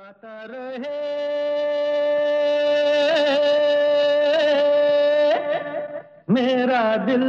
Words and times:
गाता 0.00 0.44
रहे। 0.50 0.98
मेरा 6.30 6.96
दिल। 6.96 7.24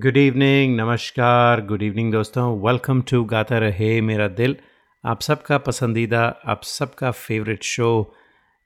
गुड 0.00 0.16
इवनिंग 0.16 0.76
नमस्कार 0.76 1.60
गुड 1.60 1.82
इवनिंग 1.82 2.12
दोस्तों 2.12 2.44
वेलकम 2.66 3.00
टू 3.02 3.24
गाता 3.24 3.58
रहे 3.58 4.00
मेरा 4.00 4.28
दिल। 4.28 4.56
आप 5.04 5.20
सबका 5.20 5.58
पसंदीदा, 5.58 6.22
आप 6.46 6.62
सबका 6.62 7.10
फेवरेट 7.10 7.62
शो 7.62 8.14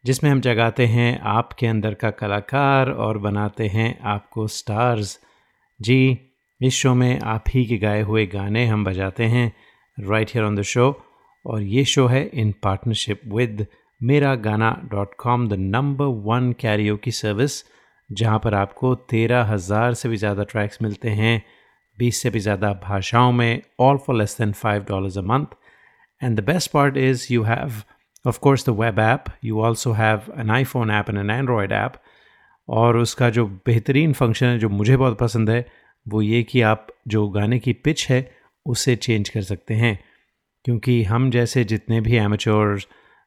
जिसमें 0.05 0.31
हम 0.31 0.41
जगाते 0.41 0.87
हैं 0.87 1.21
आपके 1.21 1.67
अंदर 1.67 1.95
का 1.95 2.11
कलाकार 2.11 2.91
और 2.91 3.19
बनाते 3.19 3.67
हैं 3.67 4.01
आपको 4.01 4.47
स्टार्स 4.47 5.19
जी, 5.81 6.19
इस 6.61 6.75
शो 6.75 6.95
में 6.95 7.21
आप 7.21 7.45
ही 7.49 7.65
के 7.67 7.79
गाए 7.79 8.03
हुए 8.03 8.27
गाने 8.27 8.67
हम 8.67 8.85
बजाते 8.85 9.25
हैं 9.25 9.53
right 10.01 10.31
here 10.35 10.47
on 10.47 10.57
the 10.57 10.63
show 10.63 10.91
और 11.47 11.63
ये 11.63 11.85
शो 11.85 12.07
है 12.07 12.25
इन 12.35 12.53
पार्टनरशिप 12.63 13.21
विद 13.35 13.67
मेरा 14.01 14.35
गाना 14.35 14.71
dot 14.91 15.15
com 15.19 15.49
the 15.49 15.53
number 15.53 16.05
one 16.05 16.53
karaoke 16.61 16.97
की 16.97 17.11
सर्विस 17.11 17.63
जहाँ 18.11 18.39
पर 18.39 18.55
आपको 18.55 18.95
तेरह 18.95 19.45
हज़ार 19.45 19.95
से 19.95 20.09
भी 20.09 20.17
ज़्यादा 20.17 20.45
ट्रैक्स 20.45 20.79
मिलते 20.83 21.11
हैं, 21.11 21.43
बीस 21.99 22.23
से 22.23 22.31
भी 22.31 22.41
ज़्यादा 22.41 22.73
भाषाओं 22.83 23.33
में 23.33 23.63
all 23.81 23.97
for 23.97 24.17
less 24.17 24.37
than 24.39 24.53
five 24.53 24.85
dollars 24.89 25.19
a 25.19 25.23
month 25.23 25.47
and 26.23 26.41
the 26.41 26.45
best 26.45 26.71
part 26.71 26.97
is 26.97 27.27
you 27.31 27.43
have 27.43 27.83
of 28.27 28.39
course 28.39 28.69
the 28.69 28.73
web 28.81 28.99
app 28.99 29.25
you 29.45 29.61
also 29.61 29.93
have 29.93 30.33
an 30.39 30.51
iPhone 30.65 30.91
app 30.91 31.11
and 31.11 31.19
an 31.19 31.31
Android 31.31 31.73
app 31.73 31.93
और 32.69 32.97
उसका 32.97 33.31
जो 33.31 33.47
बेहतरीन 33.67 34.13
फ़ंक्शन 34.13 34.47
है, 34.47 34.59
जो 34.59 34.69
मुझे 34.69 34.97
बहुत 34.97 35.19
पसंद 35.19 35.51
है, 35.51 35.67
वो 36.07 36.23
ये 36.23 36.43
कि 36.43 36.61
आप 36.63 36.87
जो 37.09 37.29
गाने 37.29 37.59
की 37.59 37.73
पिच 37.73 38.07
है, 38.11 38.31
उसे 38.67 38.97
चेंज 38.97 39.29
कर 39.29 39.43
सकते 39.43 39.75
हैं। 39.75 39.99
क्योंकि 40.65 41.03
हम 41.05 41.31
जैसे 41.31 41.65
जितने 41.65 42.01
भी 42.01 42.17
एमेचोर 42.19 42.79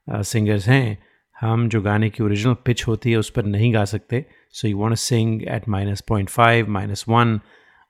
सिंगर्स 0.08 0.68
हैं, 0.68 0.98
हम 1.36 1.68
जो 1.70 1.82
गाने 1.82 2.10
की 2.10 2.24
ओरिजिनल 2.24 2.56
पिच 2.66 2.86
होती 2.88 3.12
है 3.12 3.18
उस 3.18 3.30
पर 3.30 3.46
नहीं 3.46 3.74
गा 3.74 3.84
सकते। 3.86 4.24
So 4.52 4.68
you 4.68 4.78
want 4.78 4.96
sing 4.98 5.42
at 5.46 5.68
minus 5.70 6.02
point 6.02 6.30
five 6.30 6.70
minus 6.72 7.06
one 7.10 7.40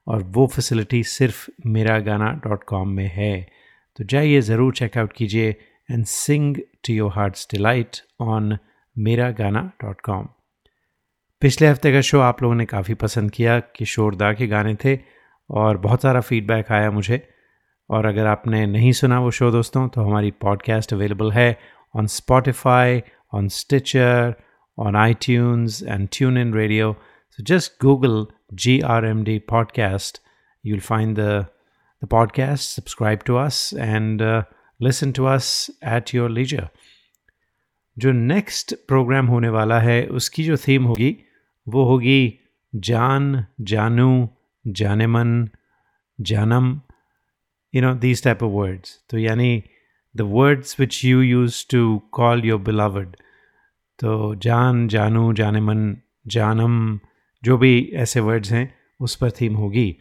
और 0.06 0.22
वो 0.34 0.46
फैसिलिटी 0.46 1.02
सिर्फ़ 1.04 1.46
मेरा 1.68 1.98
गाना 2.00 2.30
डॉट 2.44 2.64
कॉम 2.64 2.88
में 2.88 3.10
है। 3.14 3.46
तो 3.98 4.04
जाइए 4.04 4.40
ज़रूर 4.42 4.74
चेकआउट 4.74 5.12
कीजिए 5.12 5.50
and 5.88 6.04
sing 6.06 6.56
to 6.56 6.94
your 6.94 7.12
heart's 7.12 7.46
delight 7.50 7.96
on 8.20 8.56
मेरा 8.96 9.30
गाना 9.32 9.60
डॉट 9.82 10.00
कॉम 10.00 10.28
पिछले 11.42 11.68
हफ़्ते 11.68 11.92
का 11.92 12.00
शो 12.00 12.20
आप 12.20 12.42
लोगों 12.42 12.54
ने 12.54 12.64
काफ़ी 12.66 12.94
पसंद 12.94 13.30
किया, 13.30 13.58
किशोरदा 13.60 14.32
के 14.32 14.46
गाने 14.46 14.74
थे 14.84 14.98
और 15.50 15.76
बहुत 15.78 16.02
सारा 16.02 16.20
फीडबैक 16.20 16.72
आया 16.72 16.90
मुझे। 16.90 17.16
और 17.90 18.06
अगर 18.06 18.26
आपने 18.26 18.66
नहीं 18.66 18.92
सुना 18.92 19.20
वो 19.20 19.30
शो 19.30 19.50
दोस्तों 19.50 19.88
तो 19.88 20.00
हमारी 20.00 20.30
पॉडकास्ट 20.30 20.92
अवेलेबल 20.92 21.32
है 21.32 21.58
on 21.96 22.06
Spotify 22.06 23.02
on 23.34 23.48
Stitcher 23.48 24.34
on 24.78 24.96
iTunes 25.14 25.82
and 25.82 26.08
TuneIn 26.38 26.54
radio 26.54 26.96
so 27.30 27.42
just 27.42 27.72
Google 27.82 28.26
G 28.54 28.80
R 28.80 29.06
M 29.06 29.24
D 29.24 29.38
podcast 29.38 30.22
you'll 30.64 30.86
find 30.92 31.16
the 31.16 31.48
the 32.02 32.06
podcast. 32.06 32.74
Subscribe 32.78 33.24
to 33.24 33.38
us 33.38 33.72
and 33.72 34.22
uh, 34.22 34.44
listen 34.80 35.12
to 35.12 35.26
us 35.26 35.70
at 35.82 36.12
your 36.12 36.28
leisure. 36.30 36.68
जो 37.98 38.12
next 38.12 38.74
program 38.88 39.26
होने 39.26 39.48
वाला 39.48 39.78
है 39.80 40.06
उसकी 40.06 40.44
जो 40.44 40.56
theme 40.56 40.84
होगी 40.84 41.16
वो 41.68 41.84
होगी 41.84 42.40
जान 42.74 43.46
जानू 43.60 44.28
जाने 44.66 45.06
मन 45.06 45.48
जानम। 46.20 46.80
You 47.74 47.82
know, 47.82 47.94
these 48.02 48.22
type 48.22 48.42
of 48.42 48.52
words. 48.52 48.98
तो 49.10 49.18
यानी 49.18 49.62
the 50.14 50.26
words 50.36 50.74
which 50.80 51.02
you 51.04 51.20
use 51.28 51.62
to 51.74 51.82
call 52.18 52.44
your 52.50 52.58
beloved. 52.68 53.14
तो 53.98 54.34
जान 54.44 54.86
जानू 54.88 55.32
जाने 55.32 55.60
मन 55.60 55.96
जानम 56.26 56.98
जो 57.42 57.56
भी 57.58 57.92
ऐसे 57.94 58.20
वर्ड्स 58.20 58.52
हैं, 58.52 58.74
उस 59.00 59.14
पर 59.16 59.30
थीम 59.30 59.54
होगी। 59.56 59.96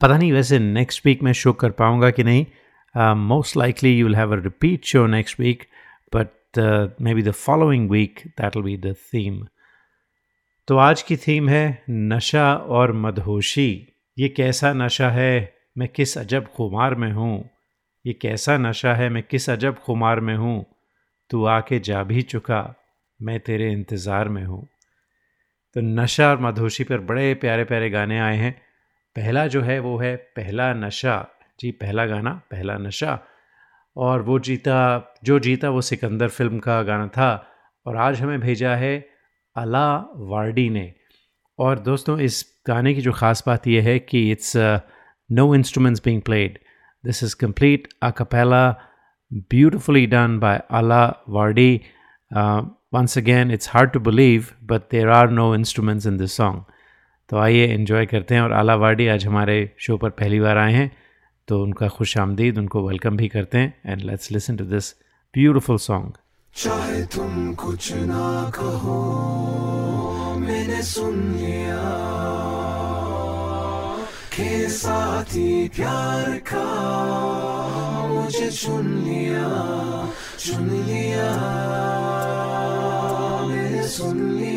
पता 0.00 0.16
नहीं, 0.18 0.32
वैसे 0.32 0.58
नेक्स्ट 0.58 1.06
वीक 1.06 1.22
मैं 1.22 1.32
शो 1.32 1.52
कर 1.52 1.70
पाऊँगा 1.70 2.10
कि 2.10 2.24
नहीं। 2.24 3.14
Most 3.16 3.56
likely 3.56 3.96
you 3.98 4.06
will 4.06 4.16
have 4.16 4.32
a 4.32 4.42
repeat 4.42 4.84
show 4.84 5.06
next 5.06 5.40
week 5.40 5.62
but 6.14 6.58
maybe 7.14 7.22
the 7.22 7.30
following 7.30 7.90
week 7.90 8.20
that 8.26 8.56
will 8.56 8.64
be 8.64 8.76
the 8.88 8.94
theme 9.14 9.44
तो 10.68 10.76
आज 10.78 11.02
की 11.02 11.16
थीम 11.16 11.48
है 11.48 11.84
नशा 11.90 12.54
और 12.54 12.92
मदहोशी। 12.92 13.86
ये 14.18 14.28
कैसा 14.28 14.72
नशा 14.72 15.10
है? 15.10 15.53
मैं 15.78 15.88
किस 15.88 16.18
अजब 16.18 16.46
खुमार 16.46 16.94
में 16.94 17.12
हूँ? 17.12 17.50
ये 18.06 18.12
कैसा 18.12 18.56
नशा 18.56 18.94
है? 18.94 19.08
मैं 19.08 19.22
किस 19.22 19.50
अजब 19.50 19.78
खुमार 19.78 20.20
में 20.20 20.36
हूँ? 20.36 20.64
तू 21.30 21.44
आके 21.44 21.78
जा 21.78 22.02
भी 22.02 22.22
चुका, 22.22 22.74
मैं 23.22 23.40
तेरे 23.40 23.72
इंतज़ार 23.72 24.28
में 24.28 24.44
हूँ। 24.44 24.68
तो 25.74 25.80
नशा 25.80 26.30
और 26.30 26.40
मधोशी 26.40 26.84
पर 26.84 26.98
बड़े 26.98 27.34
प्यारे 27.34 27.64
प्यारे 27.64 27.90
गाने 27.90 28.18
आए 28.18 28.36
हैं। 28.36 28.60
पहला 29.16 29.46
जो 29.46 29.62
है 29.62 29.78
वो 29.78 29.98
है 29.98 30.16
पहला 30.16 30.74
नशा। 30.74 31.28
जी, 31.60 31.70
पहला 31.70 32.06
गाना, 32.06 32.42
पहला 32.50 32.76
नशा। 32.76 33.26
और 33.96 34.22
वो 34.22 34.38
जीता, 34.38 35.14
जो 35.24 35.38
जीता 35.38 35.70
वो 35.70 35.80
सिकंदर 35.80 36.28
फ़िल्म 36.28 36.58
का 36.58 36.82
गाना 36.82 37.06
था। 37.06 37.46
और 37.86 37.96
आज 37.96 38.20
हमें 38.20 38.40
भेजा 38.40 38.76
है 38.76 39.08
अला 39.56 40.12
वार्डी 40.16 40.70
ने। 40.70 40.94
और 41.58 41.78
दोस्तों, 41.78 42.18
इस 42.18 42.62
गाने 42.68 42.94
की 42.94 43.00
जो 43.00 43.12
ख़ास 43.12 43.44
बात 43.46 43.66
यह 43.66 43.84
है 43.84 43.98
कि 43.98 44.30
it's 44.32 44.56
no 45.30 45.54
instruments 45.54 46.00
being 46.00 46.20
played. 46.22 46.58
This 47.04 47.22
is 47.22 47.34
complete 47.34 47.88
a 48.02 48.12
cappella, 48.12 48.78
beautifully 49.48 50.06
done 50.06 50.38
by 50.38 50.62
Allah 50.70 51.18
Vardi. 51.28 51.82
Uh, 52.30 52.62
once 52.92 53.16
again, 53.16 53.50
it's 53.50 53.66
hard 53.66 53.92
to 53.92 54.00
believe, 54.00 54.54
but 54.62 54.90
there 54.90 55.10
are 55.10 55.28
no 55.28 55.54
instruments 55.54 56.06
in 56.06 56.16
this 56.18 56.32
song. 56.32 56.64
तो 57.28 57.38
आइए 57.38 57.66
इन्जॉय 57.74 58.06
करते 58.06 58.34
हैं 58.34 58.40
और 58.42 58.52
आला 58.52 58.74
Vardy 58.76 59.06
आज 59.08 59.24
हमारे 59.26 59.54
show 59.80 59.96
पर 59.98 60.10
पहली 60.18 60.40
बार 60.40 60.58
आए 60.58 60.72
हैं 60.72 60.90
तो 61.48 61.62
उनका 61.62 61.88
खुश 61.88 62.16
आमदीद 62.18 62.58
उनको 62.58 62.86
वेलकम 62.88 63.16
भी 63.16 63.28
करते 63.28 63.58
हैं 63.58 63.74
and 63.86 64.02
let's 64.10 64.30
listen 64.32 64.56
to 64.56 64.64
this 64.64 64.92
beautiful 65.34 65.78
song 65.86 66.18
चाहे 66.56 67.02
तुम 67.14 67.54
कुछ 67.64 67.92
ना 68.12 68.50
कहो 68.58 68.98
मैंने 70.40 70.82
सुन 70.92 71.20
लिया 71.36 72.53
के 74.34 74.68
ही 75.34 75.68
प्यार 75.68 76.30
का 76.50 76.66
मुझे 78.08 78.50
चुन 78.50 78.86
लिया 79.04 79.46
चुन 80.38 80.68
लिया 80.70 81.30
मैंने 83.48 83.82
सुन 83.88 84.18
लिया। 84.30 84.53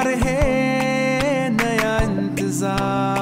प्यार 0.00 0.14
है 0.18 1.50
नया 1.52 1.96
इंतज़ार। 2.00 3.19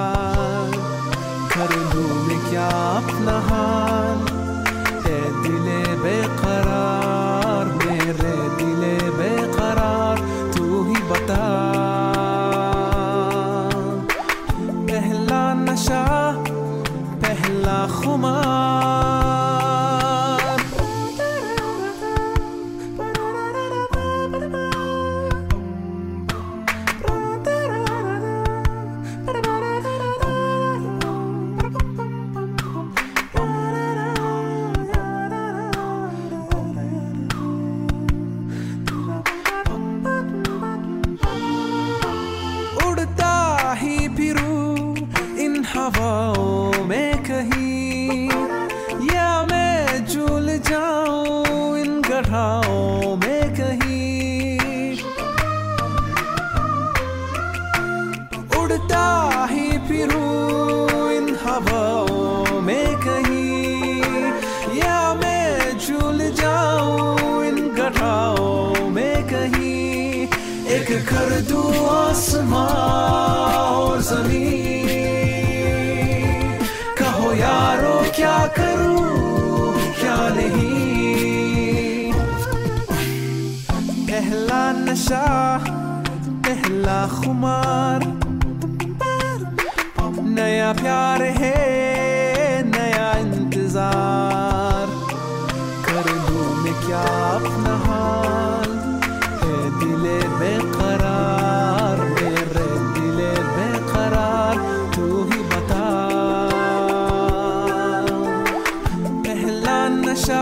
पहला 110.28 110.40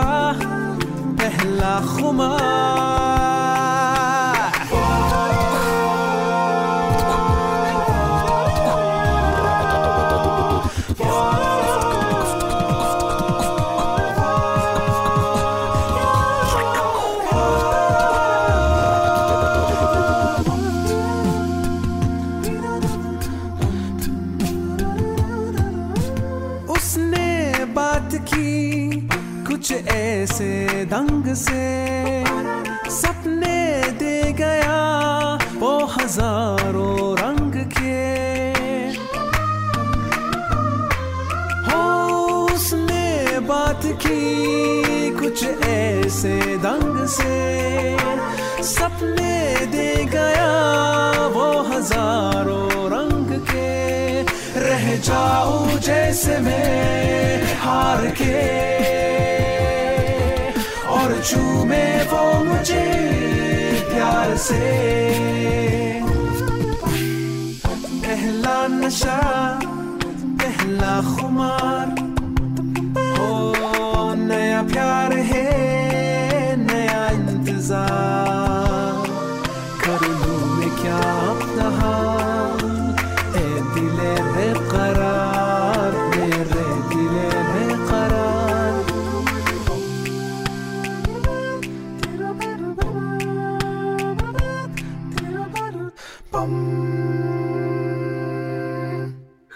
नशा 1.19 1.79
पहला 1.89 3.16
जाऊँ 55.07 55.79
जैसे 55.79 56.37
मैं 56.37 57.43
हार 57.59 58.05
के। 58.21 58.39
और 60.87 61.09
चूमे 61.21 61.85
वो 62.11 62.23
मुझे 62.43 62.85
प्यार 63.89 64.35
से। 64.37 64.59
पहला 68.05 68.57
नशा, 68.67 69.19
पहला 70.41 70.95
खुमार। 71.09 71.95
हो 73.17 74.13
नया 74.15 74.61
प्यार 74.63 75.13
है, 75.31 75.45
नया 76.65 77.09
इंतज़ार। 77.09 78.36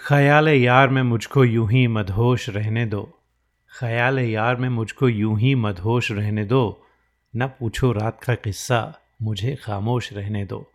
ख्याल 0.06 0.48
यार 0.48 0.88
में 0.88 1.02
मुझको 1.02 1.44
यूँ 1.44 1.70
ही 1.70 1.86
मदहोश 1.86 2.48
रहने 2.48 2.86
दो। 2.86 3.18
ख्याल 3.78 4.18
यार 4.18 4.56
में 4.56 4.68
मुझको 4.68 5.08
यूँ 5.08 5.40
ही 5.40 5.54
मदहोश 5.54 6.12
रहने 6.12 6.44
दो। 6.44 6.86
न 7.36 7.46
पूछो 7.46 7.92
रात 7.92 8.24
का 8.24 8.34
किस्सा, 8.34 8.98
मुझे 9.22 9.54
खामोश 9.54 10.12
रहने 10.12 10.44
दो। 10.44 10.72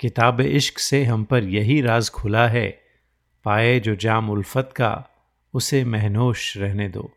किताब 0.00 0.40
इश्क 0.40 0.78
से 0.78 1.04
हम 1.04 1.24
पर 1.24 1.44
यही 1.44 1.80
राज 1.80 2.10
खुला 2.10 2.48
है। 2.48 2.80
पाए 3.44 3.80
जो 3.80 3.94
जाम 3.94 4.30
उल्फत 4.30 4.70
का, 4.76 5.04
उसे 5.54 5.84
महनोश 5.84 6.56
रहने 6.56 6.88
दो। 6.88 7.12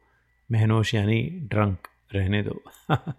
महनोश 0.52 0.94
यानी 0.94 1.24
ड्रंक 1.24 1.78
रहने 2.16 2.44
दो। 2.44 2.64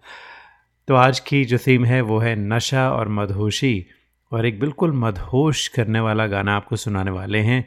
तो 0.87 0.95
आज 0.95 1.19
की 1.19 1.45
जो 1.45 1.57
थीम 1.57 1.85
है, 1.85 2.01
वो 2.01 2.19
है 2.19 2.35
नशा 2.35 2.91
और 2.91 3.07
मदहोशी। 3.07 3.85
और 4.31 4.45
एक 4.45 4.59
बिल्कुल 4.59 4.91
मदहोश 4.91 5.67
करने 5.67 5.99
वाला 5.99 6.27
गाना 6.27 6.55
आपको 6.55 6.75
सुनाने 6.75 7.11
वाले 7.11 7.39
हैं। 7.39 7.65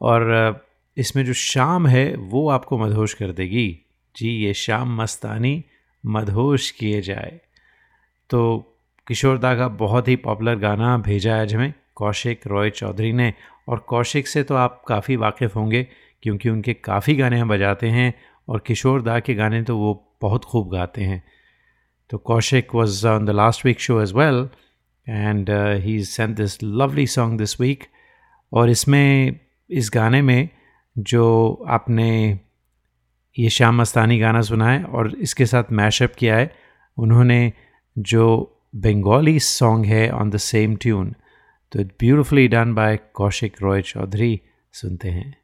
और 0.00 0.60
इसमें 0.96 1.24
जो 1.24 1.32
शाम 1.32 1.86
है, 1.86 2.14
वो 2.16 2.48
आपको 2.50 2.78
मदहोश 2.78 3.14
कर 3.14 3.32
देगी। 3.32 3.80
जी, 4.16 4.28
ये 4.28 4.54
शाम 4.54 5.02
मस्तानी 5.02 5.64
मदहोश 6.06 6.70
किए 6.70 7.00
जाए। 7.00 7.40
तो 8.30 8.40
किशोर 9.06 9.38
दा 9.38 9.54
का 9.54 9.68
बहुत 9.68 10.08
ही 10.08 10.16
पॉपुलर 10.16 10.56
गाना 10.56 10.98
भेजा 10.98 11.34
है 11.34 11.40
आज 11.40 11.54
हमें, 11.54 11.74
कौशिक 11.94 12.46
रॉय 12.46 12.70
चौधरी 12.70 13.12
ने। 13.12 13.34
और 13.68 13.78
कौशिक 13.78 14.28
से 14.28 14.42
तो 14.42 14.54
आप 14.54 14.82
काफ़ी 14.88 15.16
वाकिफ़ 15.16 15.54
होंगे, 15.54 15.86
क्योंकि 16.22 16.48
उनके 16.48 16.74
काफ़ी 16.74 17.14
गाने 17.14 17.38
हम 17.38 17.48
बजाते 17.48 17.88
हैं 17.88 18.14
और 18.48 18.62
किशोर 18.66 19.02
दा 19.02 19.20
के 19.20 19.34
गाने 19.34 19.62
तो 19.62 19.78
वो 19.78 20.16
बहुत 20.20 20.44
खूब 20.44 20.70
गाते 20.72 21.02
हैं। 21.02 21.22
तो 22.10 22.18
Kaushik 22.18 22.74
was 22.74 23.06
on 23.06 23.24
the 23.24 23.30
last 23.30 23.66
week 23.66 23.80
show 23.80 24.02
as 24.02 24.12
well 24.12 24.48
and 25.08 25.50
he 25.84 26.02
sent 26.04 26.36
this 26.36 26.62
lovely 26.62 27.06
song 27.06 27.38
this 27.38 27.60
week 27.60 27.84
और 28.52 28.70
इसमें, 28.70 29.40
इस 29.70 29.90
गाने 29.94 30.22
में, 30.22 30.48
जो 30.96 31.64
आपने 31.68 32.38
ये 33.36 33.48
श्याम 33.50 33.80
मस्तानी 33.80 34.18
गाना 34.18 34.40
सुना 34.42 34.70
है 34.70 34.82
और 34.84 35.14
इसके 35.14 35.46
साथ 35.46 35.72
मैशअप 35.72 36.12
किया 36.18 36.36
है, 36.36 36.50
उन्होंने 36.96 37.52
जो 37.96 38.26
बंगाली 38.76 39.38
सॉन्ग 39.40 39.86
है 39.86 40.08
ऑन 40.10 40.30
द 40.30 40.36
सेम 40.36 40.76
ट्यून 40.76 41.14
तो 41.72 41.84
beautifully 42.00 42.48
done 42.48 42.74
by 42.74 42.98
Kaushik 43.14 43.56
Roy 43.62 43.82
Chaudhary 43.82 44.40
सुनते 44.72 45.08
हैं। 45.08 45.36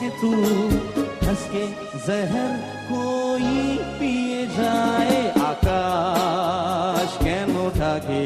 कि 0.00 0.08
तू 0.20 0.30
हंस 1.26 1.42
के 1.52 1.64
जहर 2.06 2.52
कोई 2.90 3.76
पिए 3.98 4.46
जाए। 4.56 5.18
आकाश 5.48 7.16
कैन 7.24 7.56
उठा 7.66 7.92
के 8.06 8.20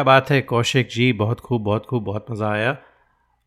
क्या 0.00 0.04
बात 0.04 0.30
है, 0.30 0.40
कौशिक 0.40 0.88
जी, 0.88 1.12
बहुत 1.12 1.40
खूब 1.40 1.62
बहुत 1.62 1.86
खूब, 1.86 2.04
बहुत 2.04 2.26
मज़ा 2.30 2.50
आया। 2.50 2.76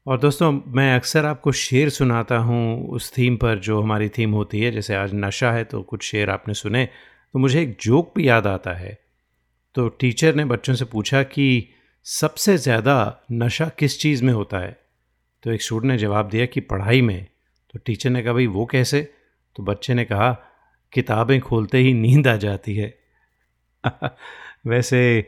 और 0.08 0.20
दोस्तों, 0.20 0.62
मैं 0.68 0.96
अक्सर 0.96 1.26
आपको 1.26 1.52
शेर 1.52 1.90
सुनाता 1.90 2.38
हूँ 2.38 2.90
उस 2.90 3.18
थीम 3.18 3.38
पर 3.38 3.60
जो 3.60 3.82
हमारी 3.82 4.10
थीम 4.10 4.32
होती 4.32 4.62
है, 4.62 4.72
जैसे 4.72 4.96
आज 4.96 5.12
नशा 5.14 5.52
है 5.52 5.64
तो 5.64 5.82
कुछ 5.82 6.04
शेर 6.04 6.30
आपने 6.30 6.54
सुने 6.54 6.86
तो 7.34 7.40
मुझे 7.40 7.62
एक 7.62 7.78
जोक 7.82 8.14
भी 8.16 8.30
याद 8.30 8.48
आता 8.48 8.72
है। 8.72 8.98
तो 9.76 9.90
टीचर 9.90 10.36
ने 10.36 10.46
बच्चों 10.46 10.76
से 10.76 10.86
पूछा 10.86 11.24
कि 11.24 11.70
सबसे 12.04 12.58
ज़्यादा 12.58 13.22
नशा 13.32 13.72
किस 13.80 14.00
चीज़ 14.02 14.24
में 14.24 14.34
होता 14.34 14.60
है? 14.60 14.80
तो 15.44 15.52
एक 15.52 15.62
स्टूडेंट 15.62 15.92
ने 15.92 15.98
जवाब 15.98 16.30
दिया 16.30 16.46
कि 16.46 16.60
पढ़ाई 16.60 17.02
में। 17.02 17.28
तो 17.74 17.80
टीचर 17.80 18.10
ने 18.10 18.24
कहा, 18.24 18.34
भाई, 18.34 18.48
वो 18.48 18.66
कैसे? 18.66 19.02
तो 19.56 19.64
बच्चे 19.64 19.94
ने 19.94 20.06
कहा, 20.06 20.32
किताबें 20.94 21.42
खोलते 21.42 21.78
ही 21.78 21.94
नींद 21.94 22.28
आ 22.28 22.36
जाती 22.36 22.76
है। 22.76 23.00
वैसे 24.68 25.28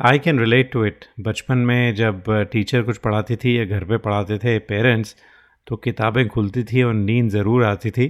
I 0.00 0.18
can 0.18 0.38
relate 0.38 0.70
to 0.72 0.84
it 0.84 1.04
बचपन 1.20 1.58
में 1.58 1.94
जब 1.94 2.24
टीचर 2.52 2.82
कुछ 2.82 2.96
पढ़ाती 2.98 3.36
थी 3.36 3.58
या 3.58 3.64
घर 3.64 3.84
पे 3.84 3.96
पढ़ाते 3.96 4.36
थे 4.38 4.58
पेरेंट्स 4.62 5.14
तो 5.66 5.76
किताबें 5.76 6.26
खुलती 6.28 6.64
थी 6.64 6.82
और 6.82 6.94
नींद 6.94 7.28
ज़रूर 7.30 7.64
आती 7.64 7.90
थी। 7.90 8.08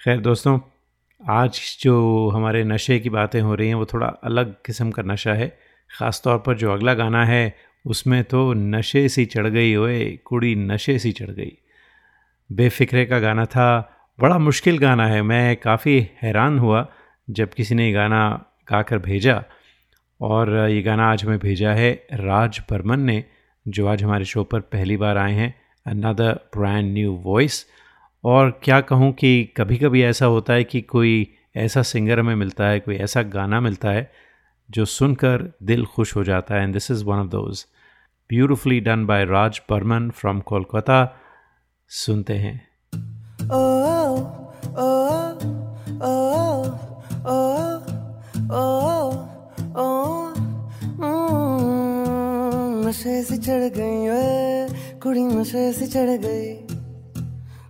खैर 0.00 0.20
दोस्तों, 0.20 0.58
आज 1.20 1.60
जो 1.80 2.28
हमारे 2.30 2.62
नशे 2.64 2.98
की 2.98 3.10
बातें 3.10 3.40
हो 3.40 3.54
रही 3.54 3.68
हैं, 3.68 3.74
वो 3.74 3.86
थोड़ा 3.86 4.06
अलग 4.06 4.54
किस्म 4.66 4.90
का 4.90 5.02
नशा 5.02 5.34
है। 5.34 5.48
ख़ास 5.90 6.20
तौर 6.24 6.38
पर 6.38 6.56
जो 6.56 6.72
अगला 6.72 6.94
गाना 6.94 7.24
है, 7.24 7.54
उसमें 7.84 8.22
तो 8.24 8.52
नशे 8.54 9.08
सी 9.08 9.24
चढ़ 9.26 9.46
गई, 9.46 9.74
ओए, 9.76 10.18
कुड़ी 10.24 10.54
नशे 10.56 10.98
सी 10.98 11.12
चढ़ 11.12 11.30
गई। 11.30 11.52
बेफिक्रे 12.50 13.04
का 13.06 13.18
गाना 13.18 13.44
था, 13.46 13.68
बड़ा 14.18 14.38
मुश्किल 14.38 14.78
गाना 14.78 15.06
है, 15.06 15.22
मैं 15.22 15.56
काफ़ी 15.56 15.98
हैरान 16.22 16.58
हुआ 16.58 16.86
जब 17.28 17.54
किसी 17.54 17.74
ने 17.74 17.90
गाना 17.92 18.24
गाकर 18.70 18.98
भेजा। 18.98 19.42
और 20.20 20.50
ये 20.70 20.80
गाना 20.82 21.10
आज 21.12 21.24
हमें 21.24 21.38
भेजा 21.38 21.72
है 21.72 21.90
राज 22.12 22.60
बर्मन 22.70 23.00
ने 23.00 23.24
जो 23.66 23.86
आज 23.86 24.02
हमारे 24.02 24.24
शो 24.24 24.44
पर 24.44 24.60
पहली 24.60 24.96
बार 24.96 25.18
आए 25.18 25.32
हैं 25.32 25.54
अनदर 25.86 26.32
ब्रांड 26.56 26.92
न्यू 26.92 27.12
वॉइस 27.24 27.64
और 28.24 28.50
क्या 28.62 28.80
कहूँ 28.80 29.12
कि 29.12 29.32
कभी 29.56 29.76
कभी 29.76 30.02
ऐसा 30.02 30.26
होता 30.26 30.52
है 30.52 30.64
कि 30.64 30.80
कोई 30.80 31.34
ऐसा 31.56 31.82
सिंगर 31.82 32.18
हमें 32.18 32.34
मिलता 32.34 32.68
है 32.68 32.80
कोई 32.80 32.96
ऐसा 32.96 33.22
गाना 33.22 33.60
मिलता 33.60 33.90
है 33.90 34.10
जो 34.70 34.84
सुनकर 34.84 35.50
दिल 35.62 35.84
खुश 35.86 36.16
हो 36.16 36.24
जाता 36.24 36.54
है 36.54 36.62
and 36.62 36.72
this 36.72 36.90
is 36.90 37.04
one 37.04 37.18
of 37.18 37.28
those 37.28 37.64
beautifully 38.30 38.80
done 38.80 39.06
by 39.06 39.24
Raj 39.24 39.60
Barman 39.70 40.10
from 40.10 40.40
Kolkata 40.40 40.98
सुनते 41.90 42.34
हैं 42.34 42.68
oh, 43.48 44.36
oh, 44.76 45.38
oh, 46.00 46.02
oh, 46.02 46.78
oh, 47.24 47.82
oh, 48.50 48.97
नशे 52.88 53.22
से 53.22 53.36
चढ़ 53.36 53.60
गई, 53.60 54.08
ओए, 54.08 54.68
कुड़ी 55.02 55.24
नशे 55.24 55.72
से 55.72 55.86
चढ़ 55.86 56.10
गई। 56.10 56.52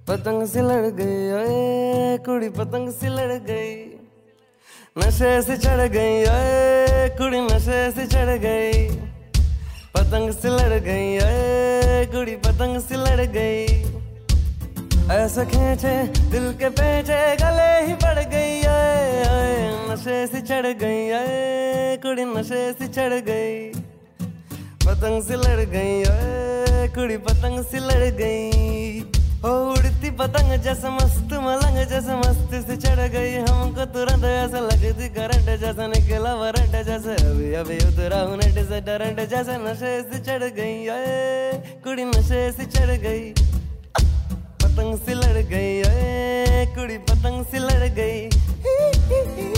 पतंग 0.08 0.46
से 0.46 0.60
लड़ 0.60 0.86
गई, 0.86 1.32
ओए, 1.32 2.18
कुड़ी 2.18 2.48
पतंग 2.48 2.92
से 2.92 3.08
लड़ 3.08 3.32
गई। 3.32 3.98
नशे 4.98 5.42
से 5.42 5.56
चढ़ 5.56 5.88
गई, 5.88 6.22
ओए, 6.22 7.08
कुड़ी 7.08 7.40
नशे 7.40 7.90
से 7.90 8.06
चढ़ 8.06 8.38
गई। 8.38 8.90
पतंग 9.94 10.30
से 10.30 10.48
लड़ 10.48 10.80
गई, 10.80 11.18
ओए, 11.18 12.06
कुड़ी 12.06 12.36
पतंग 12.36 12.80
से 12.80 12.96
लड़ 12.96 13.26
गई। 13.26 13.66
ऐसा 15.16 15.44
खेचे, 15.44 16.02
दिल 16.30 16.52
के 16.52 16.68
पेचे, 16.68 17.36
गले 17.36 17.86
ही 17.86 17.92
पड़ 17.92 18.24
गई 18.24 18.62
आए 18.62 19.92
नशे 19.92 20.26
से 20.26 20.40
चढ़ 20.40 20.66
गई 20.66 21.10
आए 21.10 21.98
कुड़ी 22.02 22.24
नशे 22.24 22.72
से 22.72 22.88
चढ़ 22.88 23.12
गई। 23.12 23.77
पतंग 24.88 25.22
से 25.22 25.36
लड़ 25.36 25.64
गई 25.68 26.02
कुड़ी 26.94 27.16
पतंग 27.16 27.64
से 27.64 27.78
लड़ 27.78 28.10
गई। 28.18 29.00
ओ, 29.44 29.50
उड़ती 29.70 30.10
पतंग 30.10 30.52
जैसे 30.62 30.88
मस्त, 30.90 31.32
मलंग 31.42 31.76
जैसे 31.88 32.14
मस्त 32.16 32.54
से 32.68 32.76
चढ़ 32.76 33.00
गई। 33.08 33.34
हमको 33.48 33.84
तुरंत 33.94 34.24
ऐसा 34.24 34.60
लगती, 34.60 35.08
करंट 35.08 35.48
जैसा 35.60 35.86
निकला, 35.86 36.34
वरंट 36.34 36.74
जैसे। 36.86 37.14
अभी 37.26 37.52
अभी 37.54 37.76
उतरा 37.86 38.20
हूँ 38.20 38.36
नेट 38.36 38.58
से 38.68 38.80
डरंट 38.80 39.20
जैसे 39.30 39.58
नशे 39.58 39.92
से 40.02 40.18
चढ़ 40.20 40.48
गई 40.56 40.88
आए 40.88 41.52
कुड़ी 41.84 42.04
नशे 42.06 42.40
से 42.52 42.64
चढ़ 42.66 42.96
गई। 42.96 43.32
पतंग 44.60 44.98
से 44.98 45.14
लड़ 45.14 45.38
गई, 45.44 45.80
ओए, 45.82 46.66
कुड़ी 46.74 46.98
पतंग 47.10 47.44
से 47.44 47.58
लड़ 47.58 47.88
गई। 48.00 49.57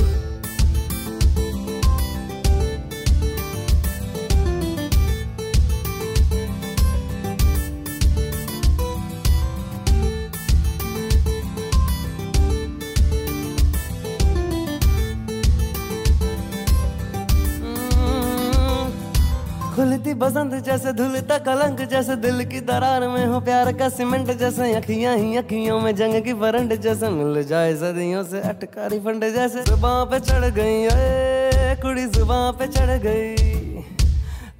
बसंत 20.21 20.55
जैसे 20.65 20.93
धुलता 20.93 21.37
कलंक 21.39 21.81
जैसे 21.91 22.15
दिल 22.17 22.45
की 22.45 22.61
दरार 22.61 23.07
में 23.09 23.25
हो 23.27 23.41
प्यार 23.41 23.73
का 23.73 23.89
सीमेंट 23.89 24.31
जैसे 24.39 24.73
अखियाँ 24.75 25.17
ही 25.17 25.37
अखियों 25.37 25.79
में 25.81 25.95
जंग 25.97 26.23
की 26.25 26.35
बरंड 26.35 26.75
जैसे 26.81 27.09
मिल 27.09 27.43
जाए 27.43 27.75
सदियों 27.77 28.25
से 28.25 28.41
अटकारी 28.41 28.99
फंड 29.00 29.25
जैसे। 29.33 29.62
ज़ुबान 29.65 30.05
पे 30.11 30.21
चढ़ 30.21 30.45
गई, 30.50 30.87
ओए, 30.87 31.75
कुड़ी 31.83 32.05
ज़ुबान 32.09 32.53
पे 32.53 32.67
चढ़ 32.69 32.93
गई। 32.99 33.35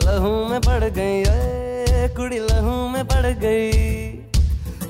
लहू 0.05 0.33
में 0.49 0.61
पड़ 0.61 0.85
गई, 0.91 1.21
ओए, 1.25 2.09
कुड़ी 2.17 2.39
लहू 2.41 2.77
में 2.89 3.05
पड़ 3.05 3.27
गई। 3.45 4.10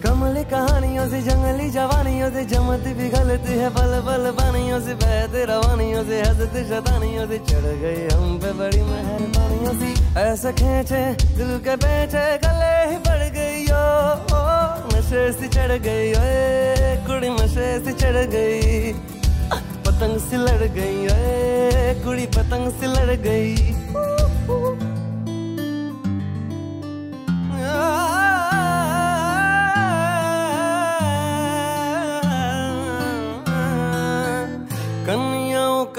कमली 0.02 0.42
कहानियों 0.50 1.06
से 1.10 1.20
जंगली 1.22 1.68
जवानियों 1.70 2.30
से 2.32 2.44
जमती 2.52 2.92
भी 2.98 3.08
गलती 3.10 3.52
है 3.60 3.68
पल 3.70 3.92
पल 4.06 4.24
पानियों 4.38 4.80
से 4.80 4.94
बहते 5.02 5.44
रवानियों 5.50 6.04
से 6.04 6.20
हँसते 6.20 6.62
शतानियों 6.68 7.26
से 7.28 7.38
चढ़ 7.50 7.66
गई 7.82 8.08
हम 8.08 8.38
पे 8.40 8.52
बड़ी 8.60 8.82
मेहरबानियों 8.82 9.74
से। 9.80 9.90
ऐसे 10.20 10.52
खेचे 10.60 11.02
दिल 11.36 11.52
के 11.66 11.76
बेचे 11.84 12.24
गले 12.44 12.72
ही 12.90 12.96
पड़ 13.08 13.24
गई 13.36 13.64
ओ, 13.70 13.84
ओ 14.36 14.42
नशे 14.90 15.22
से 15.32 15.48
चढ़ 15.48 15.72
गई 15.86 16.12
ओए 16.20 16.96
कुड़ी 17.06 17.28
नशे 17.28 17.68
से 17.84 17.92
चढ़ 18.00 18.18
गई। 18.34 18.92
पतंग 19.84 20.18
से 20.20 20.36
लड़ 20.36 20.64
गई 20.78 21.06
ओए 21.12 21.94
कुड़ी 22.04 22.26
पतंग 22.38 22.72
से 22.80 22.86
लड़ 22.96 23.16
गई। 23.28 23.78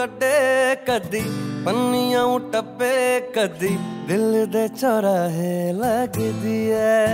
ਕੱਢੇ 0.01 0.75
ਕਦੀ 0.87 1.23
ਪੰਨੀਆਂ 1.65 2.39
ਟੱਪੇ 2.53 3.21
ਕਦੀ 3.35 3.77
ਦਿਲ 4.09 4.47
ਦੇ 4.47 4.67
ਚੌਰਾਹੇ 4.69 5.73
ਲੱਗਦੀ 5.73 6.71
ਐ 6.73 7.07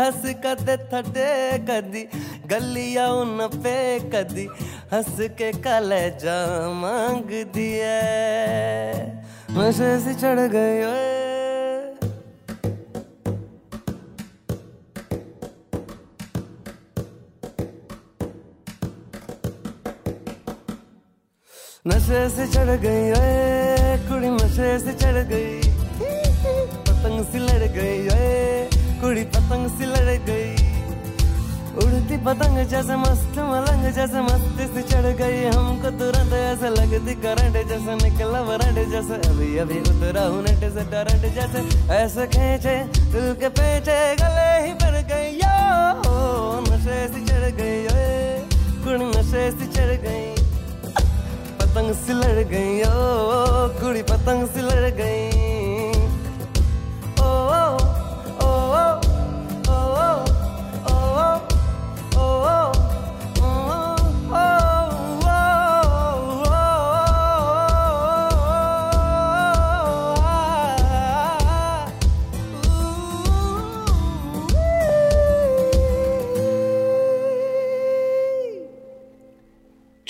ਹੱਸ 0.00 0.26
ਕਦੇ 0.44 0.76
ਥੱਡੇ 0.90 1.58
ਕਦੀ 1.68 2.06
ਗੱਲੀਆਂ 2.50 3.08
ਨੱਪੇ 3.26 3.98
ਕਦੀ 4.12 4.48
ਹੱਸ 4.94 5.20
ਕੇ 5.38 5.52
ਕਲੇਜਾ 5.64 6.36
ਮੰਗਦੀ 6.74 7.70
ਐ 7.80 8.92
ਨਸ਼ੇ 9.52 9.98
ਸੇ 9.98 10.14
ਚੜ 10.14 10.38
ਗਏ 10.48 10.84
ਓਏ 10.84 11.73
नशे 21.87 22.19
से 22.29 22.45
चढ़ 22.47 22.69
गई 22.81 23.09
ओए 23.13 23.97
कुड़ी 24.05 24.29
नशे 24.29 24.67
से 24.79 24.93
चढ़ 24.93 25.17
गई। 25.29 25.59
पतंग 26.87 27.19
सी 27.25 27.39
लड़ 27.39 27.67
गई 27.75 27.97
ओए 28.09 28.69
कुड़ी 29.01 29.23
पतंग 29.35 29.67
सी 29.69 29.85
लड़ 29.85 30.15
गई। 30.25 30.55
उड़ती 31.83 32.17
पतंग 32.25 32.57
जैसे 32.71 32.95
मस्त, 32.97 33.37
मलंग 33.39 33.85
जैसे 33.93 34.21
मस्त 34.21 34.57
से 34.73 34.81
चढ़ 34.81 35.07
गई। 35.19 35.43
हमको 35.45 35.91
तुरंत 35.99 36.33
ऐसे 36.33 36.69
लगती, 36.69 37.13
करंट 37.21 37.57
जैसे 37.69 37.95
निकला, 38.01 38.41
वरंट 38.41 38.79
जैसे। 38.89 39.21
अभी 39.29 39.57
अभी 39.57 39.79
उतरा 39.81 40.23
हूँ 40.23 40.41
नेट 40.43 40.63
से 40.73 40.85
टरंट 40.91 41.33
जैसे। 41.35 41.61
ऐसे 41.95 42.25
खींचे, 42.33 42.77
दिल 43.13 43.33
के 43.41 43.49
पेचे 43.59 43.99
गले 44.23 44.49
ही 44.65 44.73
पड़ 44.81 44.97
गई। 45.11 45.29
यो 45.37 45.53
नशे 46.69 46.97
से 47.13 47.25
चढ़ 47.29 47.45
गई 47.61 47.77
ओए 47.85 48.09
कुड़ी 48.83 49.05
नशे 49.05 49.51
से 49.51 49.67
चढ़ 49.77 49.93
गई। 50.07 50.34
पतंग 51.75 51.93
से 51.93 52.13
लड़ 52.13 52.43
गई 52.47 52.81
ओ 52.81 53.67
कुड़ी 53.79 54.01
पतंग 54.09 54.47
से 54.47 54.61
लड़ 54.61 54.89
गई। 54.99 55.54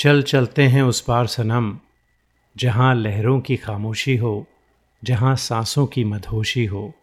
चल 0.05 0.21
चलते 0.21 0.63
हैं 0.63 0.83
उस 0.83 1.01
पार 1.01 1.27
सनम, 1.27 1.77
जहाँ 2.57 2.95
लहरों 2.95 3.39
की 3.39 3.57
खामोशी 3.57 4.17
हो, 4.17 4.47
जहाँ 5.03 5.35
सांसों 5.35 5.85
की 5.85 6.03
मदहोशी 6.03 6.65
हो, 6.65 6.93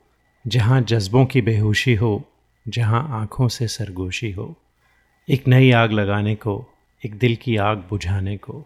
जहाँ 0.47 0.81
जज्बों 0.81 1.27
की 1.27 1.41
बेहोशी 1.41 1.95
हो, 1.95 2.25
जहाँ 2.69 3.09
आँखों 3.11 3.49
से 3.49 3.69
सरगोशी 3.69 4.33
हो। 4.33 4.57
एक 5.29 5.49
नई 5.49 5.71
आग 5.71 5.93
लगाने 5.93 6.35
को, 6.35 6.67
एक 7.07 7.19
दिल 7.19 7.37
की 7.37 7.57
आग 7.57 7.79
बुझाने 7.91 8.37
को। 8.37 8.65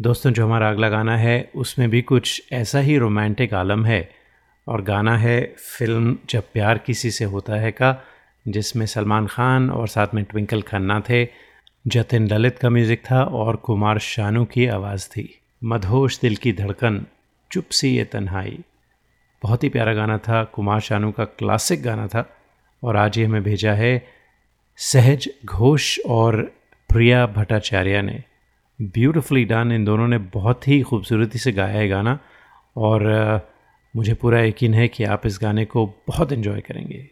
दोस्तों, 0.00 0.30
जो 0.30 0.46
हमारा 0.46 0.68
आग 0.68 0.78
लगाना 0.78 1.16
है, 1.16 1.50
उसमें 1.56 1.90
भी 1.90 2.02
कुछ 2.02 2.42
ऐसा 2.52 2.78
ही 2.78 2.98
रोमांटिक 2.98 3.54
आलम 3.54 3.84
है, 3.84 4.10
और 4.68 4.82
गाना 4.82 5.18
है 5.18 5.54
फ़िल्म 5.58 6.18
जब 6.30 6.42
प्यार 6.52 6.78
किसी 6.78 7.10
से 7.10 7.24
होता 7.24 7.54
है 7.54 7.72
का, 7.72 8.04
जिसमें 8.48 8.86
सलमान 8.86 9.26
खान 9.26 9.70
और 9.70 9.88
साथ 9.88 10.06
में 10.14 10.24
ट्विंकल 10.24 10.62
खन्ना 10.62 11.00
थे। 11.00 11.51
जतिन 11.86 12.28
ललित 12.28 12.58
का 12.58 12.70
म्यूज़िक 12.70 13.02
था 13.10 13.24
और 13.24 13.56
कुमार 13.56 13.98
शानू 13.98 14.44
की 14.44 14.66
आवाज़ 14.66 15.08
थी। 15.08 15.40
मधोश 15.64 16.20
दिल 16.20 16.36
की 16.36 16.52
धड़कन, 16.52 17.06
चुप 17.52 17.64
सी 17.70 17.96
ये 17.96 18.04
तन्हाई। 18.04 18.58
बहुत 19.42 19.64
ही 19.64 19.68
प्यारा 19.68 19.94
गाना 19.94 20.18
था, 20.18 20.44
कुमार 20.44 20.80
शानू 20.80 21.12
का 21.12 21.24
क्लासिक 21.24 21.82
गाना 21.82 22.06
था। 22.06 22.36
और 22.82 22.96
आज 22.96 23.18
ये 23.18 23.24
हमें 23.24 23.42
भेजा 23.42 23.72
है 23.72 24.06
सहज 24.76 25.28
घोष 25.44 25.98
और 26.06 26.42
प्रिया 26.88 27.26
भट्टाचार्य 27.26 28.02
ने। 28.02 28.24
ब्यूटिफुली 28.82 29.44
डन 29.44 29.72
इन 29.72 29.84
दोनों 29.84 30.08
ने 30.08 30.18
बहुत 30.18 30.68
ही 30.68 30.82
खूबसूरती 30.82 31.38
से 31.38 31.52
गाया 31.52 31.74
है 31.74 31.88
गाना। 31.88 32.18
और 32.76 33.10
मुझे 33.96 34.14
पूरा 34.14 34.40
यकीन 34.40 34.74
है 34.74 34.88
कि 34.88 35.04
आप 35.04 35.26
इस 35.26 35.38
गाने 35.42 35.64
को 35.64 35.86
बहुत 35.86 36.32
इन्जॉय 36.32 36.60
करेंगे। 36.60 37.08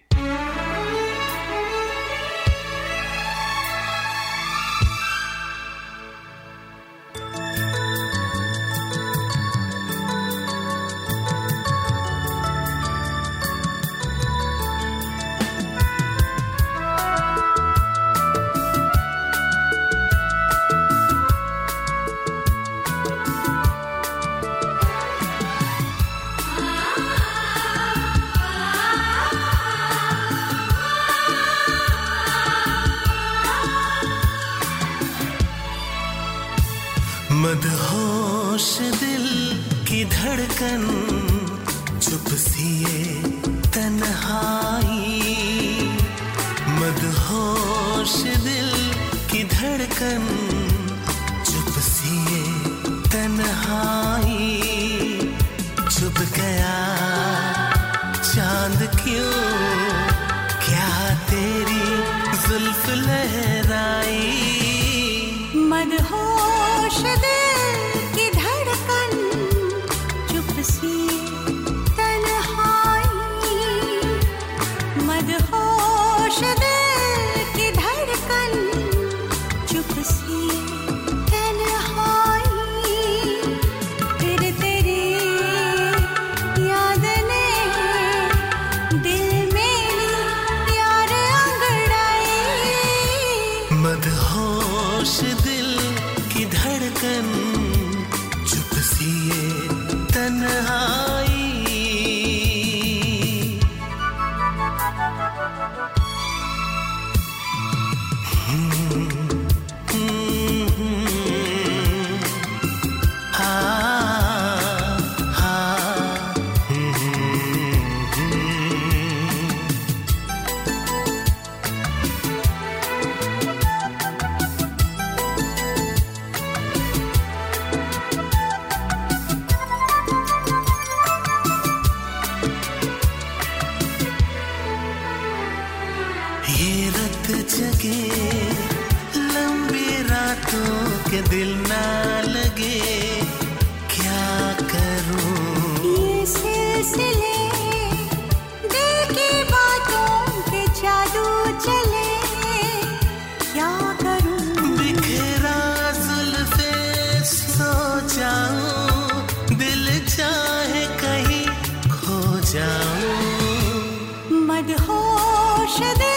मदहोश 165.79 166.10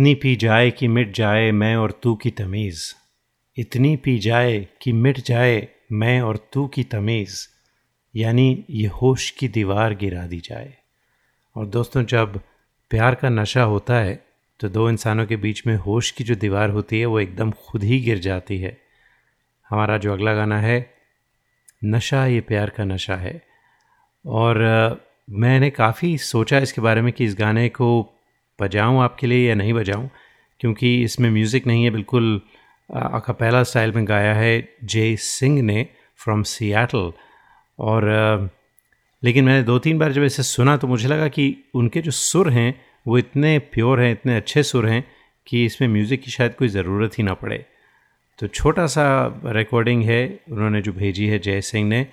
इतनी 0.00 0.14
पी 0.14 0.36
जाए 0.36 0.70
कि 0.70 0.88
मिट 0.88 1.14
जाए 1.14 1.50
मैं 1.50 1.76
और 1.76 1.92
तू 2.02 2.14
की 2.14 2.30
तमीज़। 2.30 2.94
इतनी 3.56 3.96
पी 3.96 4.18
जाए 4.18 4.68
कि 4.82 4.92
मिट 4.92 5.18
जाए 5.20 5.68
मैं 5.92 6.20
और 6.20 6.36
तू 6.52 6.66
की 6.66 6.84
तमीज़। 6.84 7.48
यानी 8.16 8.64
ये 8.70 8.86
होश 8.86 9.30
की 9.30 9.48
दीवार 9.48 9.94
गिरा 9.94 10.26
दी 10.26 10.40
जाए। 10.40 10.72
और 11.56 11.66
दोस्तों, 11.66 12.04
जब 12.04 12.40
प्यार 12.90 13.14
का 13.14 13.28
नशा 13.28 13.62
होता 13.62 13.94
है 13.94 14.24
तो 14.60 14.68
दो 14.68 14.88
इंसानों 14.90 15.26
के 15.26 15.36
बीच 15.36 15.66
में 15.66 15.76
होश 15.76 16.10
की 16.10 16.24
जो 16.24 16.34
दीवार 16.34 16.70
होती 16.70 17.00
है, 17.00 17.06
वो 17.06 17.20
एकदम 17.20 17.50
खुद 17.50 17.84
ही 17.84 18.00
गिर 18.00 18.18
जाती 18.18 18.58
है। 18.58 18.78
हमारा 19.68 19.98
जो 19.98 20.12
अगला 20.12 20.34
गाना 20.34 20.60
है, 20.60 20.94
नशा 21.84 22.26
ये 22.26 22.40
प्यार 22.40 22.70
का 22.70 22.84
नशा 22.84 23.16
है। 23.16 23.42
और 24.26 24.56
मैंने 25.30 25.70
काफ़ी 25.70 26.18
सोचा 26.18 26.58
इसके 26.58 26.80
बारे 26.80 27.02
में 27.02 27.12
कि 27.12 27.24
इस 27.24 27.36
गाने 27.38 27.68
को 27.68 28.16
बजाऊं 28.60 29.02
आपके 29.02 29.26
लिए 29.26 29.48
या 29.48 29.54
नहीं 29.54 29.72
बजाऊं, 29.74 30.08
क्योंकि 30.60 31.02
इसमें 31.04 31.30
म्यूज़िक 31.30 31.66
नहीं 31.66 31.84
है, 31.84 31.90
बिल्कुल 31.90 32.40
अकापेला 32.90 33.62
स्टाइल 33.62 33.92
में 33.92 34.06
गाया 34.08 34.34
है 34.34 34.68
जे 34.84 35.14
सिंह 35.18 35.60
ने 35.62 35.86
फ्रॉम 36.20 36.42
सियाटल 36.44 37.12
और 37.78 38.50
लेकिन 39.22 39.44
मैंने 39.44 39.62
दो 39.62 39.78
तीन 39.78 39.98
बार 39.98 40.12
जब 40.12 40.22
इसे 40.22 40.42
सुना 40.42 40.76
तो 40.76 40.86
मुझे 40.86 41.08
लगा 41.08 41.26
कि 41.28 41.44
उनके 41.74 42.00
जो 42.00 42.10
सुर 42.10 42.48
हैं 42.50 42.74
वो 43.06 43.18
इतने 43.18 43.58
प्योर 43.72 44.00
हैं, 44.00 44.12
इतने 44.12 44.36
अच्छे 44.36 44.62
सुर 44.62 44.86
हैं 44.88 45.04
कि 45.46 45.64
इसमें 45.64 45.88
म्यूज़िक 45.88 46.20
की 46.22 46.30
शायद 46.30 46.54
कोई 46.54 46.68
ज़रूरत 46.68 47.18
ही 47.18 47.22
ना 47.24 47.34
पड़े। 47.34 47.64
तो 48.38 48.46
छोटा 48.48 48.86
सा 48.86 49.04
रिकॉर्डिंग 49.46 50.02
है, 50.04 50.40
उन्होंने 50.50 50.80
जो 50.82 50.92
भेजी 50.92 51.26
है 51.26 51.38
जय 51.38 51.60
सिंह 51.62 51.88
ने 51.88 52.06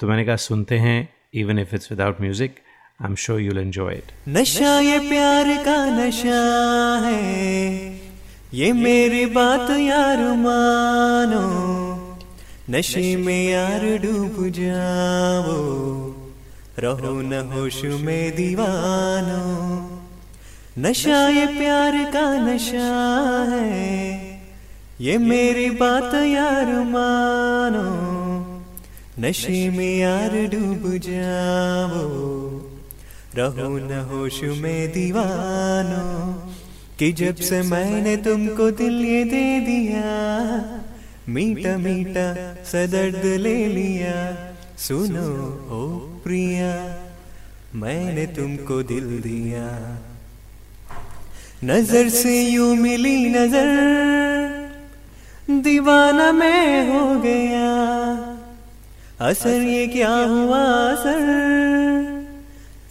तो 0.00 0.06
मैंने 0.08 0.24
कहा, 0.24 0.36
सुनते 0.38 0.78
हैं 0.78 1.08
even 1.34 1.58
if 1.58 1.74
it's 1.74 1.90
without 1.92 2.20
music 2.20 2.54
I 3.02 3.08
am 3.08 3.14
sure 3.14 3.40
you'll 3.40 3.58
enjoy 3.58 3.94
it 3.94 4.12
नशा 4.28 4.80
ये 4.80 4.98
प्यार 4.98 5.64
का 5.64 5.84
नशा 5.84 6.40
है। 7.06 8.00
ये 8.54 8.72
मेरी 8.72 9.26
बात 9.26 9.70
यार 9.70 10.18
मानो। 10.18 11.44
नशे 12.70 13.16
में 13.16 13.50
यार 13.50 13.80
डूब 13.80 14.48
जाओ। 14.48 15.54
रहो 16.78 17.20
न 17.20 17.50
होश 17.52 17.84
में 17.84 18.36
दीवानो। 18.36 19.44
नशा 20.78 21.28
ये 21.28 21.46
प्यार 21.46 22.10
का 22.12 22.36
नशा 22.36 22.92
है। 23.50 24.40
ये 25.00 25.18
मेरी 25.18 25.70
बात 25.70 26.14
यार 26.14 26.66
मानो। 26.66 27.88
नशे 29.18 29.70
में 29.70 29.98
यार 29.98 30.30
डूब 30.30 30.82
जाओ। 30.96 32.39
रहो 33.36 33.68
न 33.70 33.98
होश 34.10 34.40
में 34.58 34.92
दीवानो, 34.92 36.04
कि 36.98 37.10
जब 37.12 37.36
से 37.40 37.60
मैंने 37.62 38.16
तुमको 38.16 38.70
दिल 38.70 38.94
ये 39.04 39.22
दे 39.24 39.44
दिया, 39.60 40.08
मीठा 41.28 41.76
मीठा 41.78 42.26
सदर्द 42.64 43.24
ले 43.40 43.54
लिया, 43.68 44.16
सुनो 44.78 45.28
ओ 45.70 45.80
प्रिया, 46.24 46.72
मैंने 47.76 48.26
तुमको 48.36 48.82
दिल 48.82 49.06
दिया। 49.20 49.66
नज़र 51.64 52.08
से 52.08 52.34
यू 52.42 52.74
मिली 52.74 53.16
नज़र, 53.28 53.68
दीवाना 55.62 56.30
मैं 56.32 56.88
हो 56.90 57.04
गया, 57.20 57.70
असर 59.20 59.62
ये 59.62 59.86
क्या 59.86 60.14
हुआ 60.26 60.62
असर? 60.90 61.99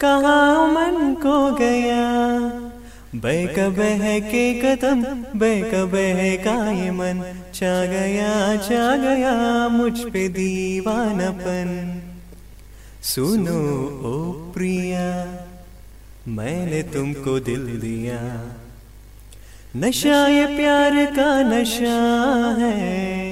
कहाँ 0.00 0.68
मन 0.68 1.14
को 1.14 1.52
गया? 1.52 2.30
बैक 3.14 3.58
बह 3.58 4.18
के 4.18 4.54
कदम 4.54 5.02
बैक 5.38 5.70
बह 5.74 6.44
का 6.44 6.70
ये 6.70 6.90
मन? 6.90 7.22
चा 7.54 7.86
गया 7.86 8.56
चा 8.56 8.96
गया, 8.96 9.68
मुझ 9.68 10.00
पे 10.00 10.28
दीवानापन। 10.28 12.02
सुनो, 13.02 13.60
ओ 14.04 14.32
प्रिया, 14.52 15.26
मैंने 16.28 16.82
तुमको 16.82 17.40
दिल 17.40 17.80
दिया। 17.80 18.46
नशा 19.76 20.26
ये 20.26 20.46
प्यार 20.46 21.04
का 21.04 21.42
नशा 21.42 22.56
है। 22.58 23.30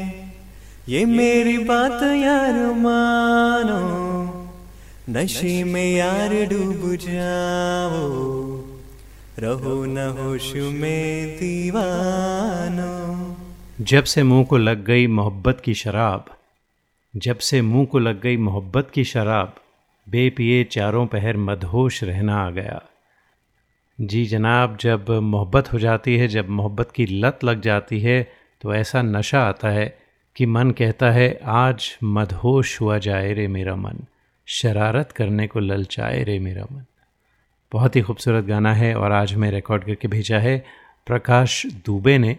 ये 0.88 1.04
मेरी 1.04 1.58
बात 1.58 2.02
यार 2.02 2.52
मानो। 2.52 4.07
नशे 5.10 5.64
में 5.64 5.96
यार 5.96 6.32
डूब 6.46 6.82
जाओ, 6.94 8.08
रहो 9.38 9.84
न 9.84 9.98
होश 10.18 10.52
में 10.54 11.36
दीवानो। 11.36 12.88
जब 13.84 14.04
से 14.04 14.22
मुँह 14.22 14.44
को 14.44 14.56
लग 14.56 14.84
गई 14.84 15.06
मोहब्बत 15.06 15.60
की 15.60 15.74
शराब, 15.74 16.24
जब 17.14 17.38
से 17.38 17.62
मुँह 17.62 17.86
को 17.86 17.98
लग 17.98 18.20
गई 18.20 18.36
मोहब्बत 18.36 18.90
की 18.94 19.04
शराब, 19.04 19.54
बेपिए 20.06 20.64
चारों 20.64 21.06
पहर 21.06 21.36
मदहोश 21.36 22.02
रहना 22.04 22.36
आ 22.36 22.50
गया। 22.50 22.82
जी 23.98 24.24
जनाब, 24.26 24.76
जब 24.80 25.10
मोहब्बत 25.10 25.72
हो 25.72 25.78
जाती 25.78 26.16
है, 26.16 26.28
जब 26.28 26.48
मोहब्बत 26.50 26.90
की 26.90 27.06
लत 27.06 27.44
लग 27.44 27.60
जाती 27.60 28.00
है 28.00 28.20
तो 28.60 28.74
ऐसा 28.74 29.02
नशा 29.02 29.42
आता 29.42 29.68
है 29.68 29.98
कि 30.36 30.46
मन 30.46 30.70
कहता 30.70 31.10
है, 31.10 31.40
आज 31.44 31.96
मदहोश 32.04 32.80
हुआ 32.80 32.98
जाए 32.98 33.32
रे 33.32 33.48
मेरा 33.48 33.76
मन। 33.76 34.04
शरारत 34.48 35.12
करने 35.12 35.46
को 35.46 35.60
ललचाए 35.60 36.22
रे 36.24 36.38
मेरा 36.38 36.62
मन। 36.72 36.84
बहुत 37.72 37.96
ही 37.96 38.00
खूबसूरत 38.00 38.44
गाना 38.44 38.74
है 38.74 38.94
और 38.94 39.12
आज 39.12 39.34
मैं 39.34 39.50
रिकॉर्ड 39.50 39.84
करके 39.84 40.08
भेजा 40.08 40.38
है 40.38 40.64
प्रकाश 41.06 41.66
दुबे 41.66 42.18
ने। 42.18 42.36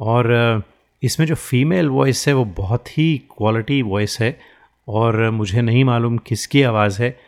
और 0.00 0.64
इसमें 1.02 1.26
जो 1.26 1.34
फीमेल 1.34 1.88
वॉइस 1.88 2.28
है 2.28 2.34
वो 2.34 2.44
बहुत 2.44 2.98
ही 2.98 3.18
क्वालिटी 3.18 3.82
वॉइस 3.82 4.20
है 4.20 4.40
और 4.88 5.30
मुझे 5.30 5.62
नहीं 5.62 5.84
मालूम 5.84 6.18
किसकी 6.18 6.62
आवाज़ 6.62 7.02
है। 7.02 7.20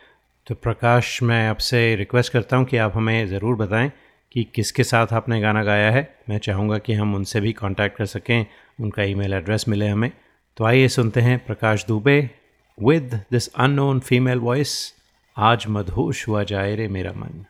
तो 0.47 0.55
प्रकाश, 0.55 1.23
मैं 1.23 1.47
आपसे 1.49 1.95
रिक्वेस्ट 1.95 2.33
करता 2.33 2.57
हूँ 2.57 2.65
कि 2.65 2.77
आप 2.77 2.97
हमें 2.97 3.27
ज़रूर 3.27 3.55
बताएँ 3.55 3.91
कि 4.31 4.43
किसके 4.55 4.83
साथ 4.83 5.13
आपने 5.13 5.41
गाना 5.41 5.63
गाया 5.63 5.91
है। 5.91 6.15
मैं 6.29 6.37
चाहूँगा 6.37 6.77
कि 6.77 6.93
हम 6.93 7.15
उनसे 7.15 7.41
भी 7.41 7.53
कांटेक्ट 7.53 7.97
कर 7.97 8.05
सकें, 8.05 8.45
उनका 8.79 9.03
ईमेल 9.03 9.33
एड्रेस 9.33 9.65
मिले 9.67 9.87
हमें। 9.87 10.11
तो 10.57 10.65
आइए 10.65 10.87
सुनते 10.87 11.21
हैं 11.21 11.45
प्रकाश 11.45 11.85
Dubey. 11.85 12.42
with 12.77 13.21
this 13.29 13.49
unknown 13.55 14.01
female 14.01 14.39
voice, 14.39 14.93
Aaj 15.37 15.67
madhush 15.67 16.25
hua 16.25 16.45
jaye 16.45 16.89
mera 16.89 17.13
man. 17.13 17.47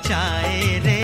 ललचाए 0.00 0.80
रे। 0.84 0.99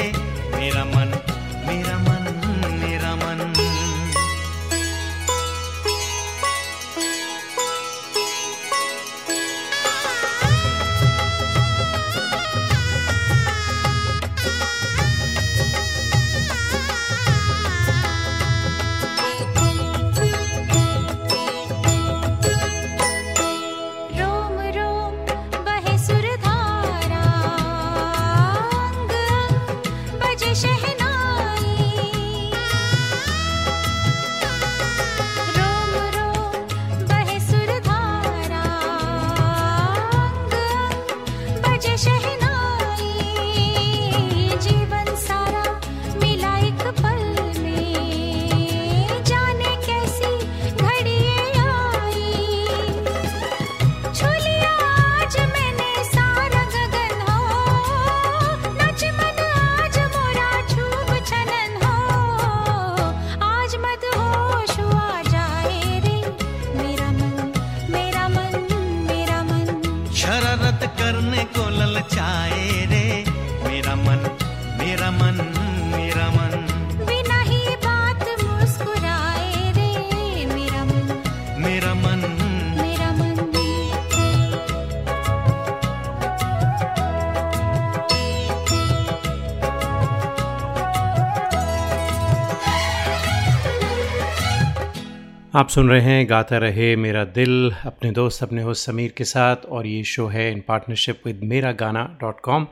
आप 95.56 95.68
सुन 95.68 95.88
रहे 95.88 96.00
हैं, 96.00 96.30
गाता 96.30 96.58
रहे 96.58 96.96
मेरा 96.96 97.24
दिल, 97.24 97.72
अपने 97.84 98.10
दोस्त, 98.10 98.42
अपने 98.42 98.62
होस्ट 98.62 98.86
समीर 98.86 99.14
के 99.16 99.24
साथ, 99.24 99.56
और 99.56 99.86
ये 99.86 100.04
शो 100.04 100.26
है 100.26 100.52
इन 100.52 100.62
पार्टनरशिप 100.68 101.22
विद 101.26 101.40
मेरा 101.44 101.72
गाना 101.72 102.18
डॉट 102.20 102.40
कॉम 102.40 102.66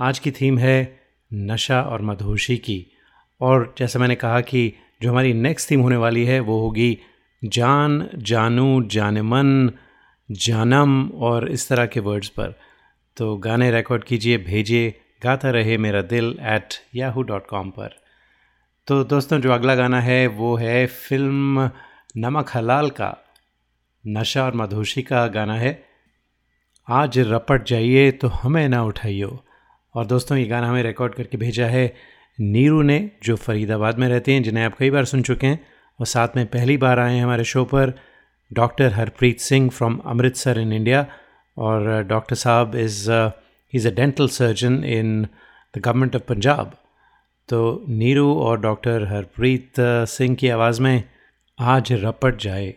आज 0.00 0.18
की 0.18 0.30
थीम 0.30 0.58
है 0.58 1.00
नशा 1.34 1.82
और 1.82 2.02
मधोशी 2.02 2.56
की। 2.56 2.86
और 3.40 3.74
जैसा 3.78 3.98
मैंने 3.98 4.14
कहा 4.14 4.40
कि 4.40 4.72
जो 5.02 5.10
हमारी 5.10 5.32
नेक्स्ट 5.32 5.70
थीम 5.70 5.80
होने 5.80 5.96
वाली 5.96 6.24
है, 6.24 6.40
वो 6.40 6.60
होगी 6.60 6.98
जान, 7.44 8.08
जानू, 8.16 8.82
जानमन, 8.82 9.70
जानम, 10.32 11.08
और 11.08 11.48
इस 11.48 11.68
तरह 11.68 11.86
के 11.86 12.00
वर्ड्स 12.00 12.28
पर। 12.28 12.54
तो 13.16 13.36
गाने 13.36 13.70
रिकॉर्ड 13.70 14.04
कीजिए, 14.04 14.38
भेजिए, 14.38 15.00
गाता 15.22 15.50
रहे 15.50 15.78
मेरा 15.78 16.02
दिल 16.02 16.38
एट 16.40 16.74
याहू 16.94 17.22
डॉट 17.22 17.46
कॉम 17.46 17.70
पर। 17.70 18.00
तो 18.86 19.04
दोस्तों, 19.04 19.40
जो 19.40 19.52
अगला 19.52 19.74
गाना 19.74 20.00
है, 20.00 20.26
वो 20.26 20.56
है 20.56 20.86
फ़िल्म 20.86 21.70
नमक 22.16 22.50
हलाल 22.54 22.90
का 22.90 23.16
नशा 24.04 24.44
और 24.44 24.54
मधोशी 24.54 25.02
का 25.02 25.26
गाना 25.26 25.54
है। 25.54 25.82
आज 26.88 27.18
रपट 27.18 27.66
जाइए 27.66 28.10
तो 28.10 28.28
हमें 28.28 28.68
ना 28.68 28.82
उठाइयो। 28.84 29.44
और 29.94 30.06
दोस्तों, 30.06 30.38
ये 30.38 30.46
गाना 30.46 30.68
हमें 30.68 30.82
रिकॉर्ड 30.82 31.14
करके 31.14 31.36
भेजा 31.36 31.66
है 31.66 31.94
नीरू 32.40 32.82
ने, 32.82 33.10
जो 33.22 33.36
फरीदाबाद 33.36 33.98
में 33.98 34.08
रहते 34.08 34.32
हैं, 34.32 34.42
जिन्हें 34.42 34.64
आप 34.64 34.76
कई 34.78 34.90
बार 34.90 35.04
सुन 35.04 35.22
चुके 35.22 35.46
हैं। 35.46 35.66
और 36.00 36.06
साथ 36.06 36.36
में 36.36 36.46
पहली 36.46 36.76
बार 36.76 36.98
आए 36.98 37.14
हैं 37.14 37.22
हमारे 37.24 37.44
शो 37.44 37.64
पर 37.64 37.92
doctor 38.52 38.92
Harpreet 38.92 39.40
Singh 39.40 39.70
from 39.70 39.98
Amritsar 40.06 40.58
in 40.58 40.72
India 40.72 41.06
और 41.56 42.02
डॉक्टर 42.02 42.36
साहब 42.36 42.74
is 42.74 43.10
is 43.74 43.88
a 43.88 43.90
dental 43.90 44.28
surgeon 44.28 44.84
in 44.84 45.22
the 45.76 45.78
government 45.78 46.16
of 46.16 46.22
Punjab 46.22 46.74
तो 47.48 47.84
नीरू 47.88 48.34
और 48.34 48.60
डॉक्टर 48.60 49.06
हरप्रीत 49.06 49.80
सिंह 49.80 50.36
की 50.36 50.48
आवाज़ 50.48 50.80
में 50.82 51.02
आज 51.62 51.92
रपट 51.92 52.36
जाए। 52.40 52.68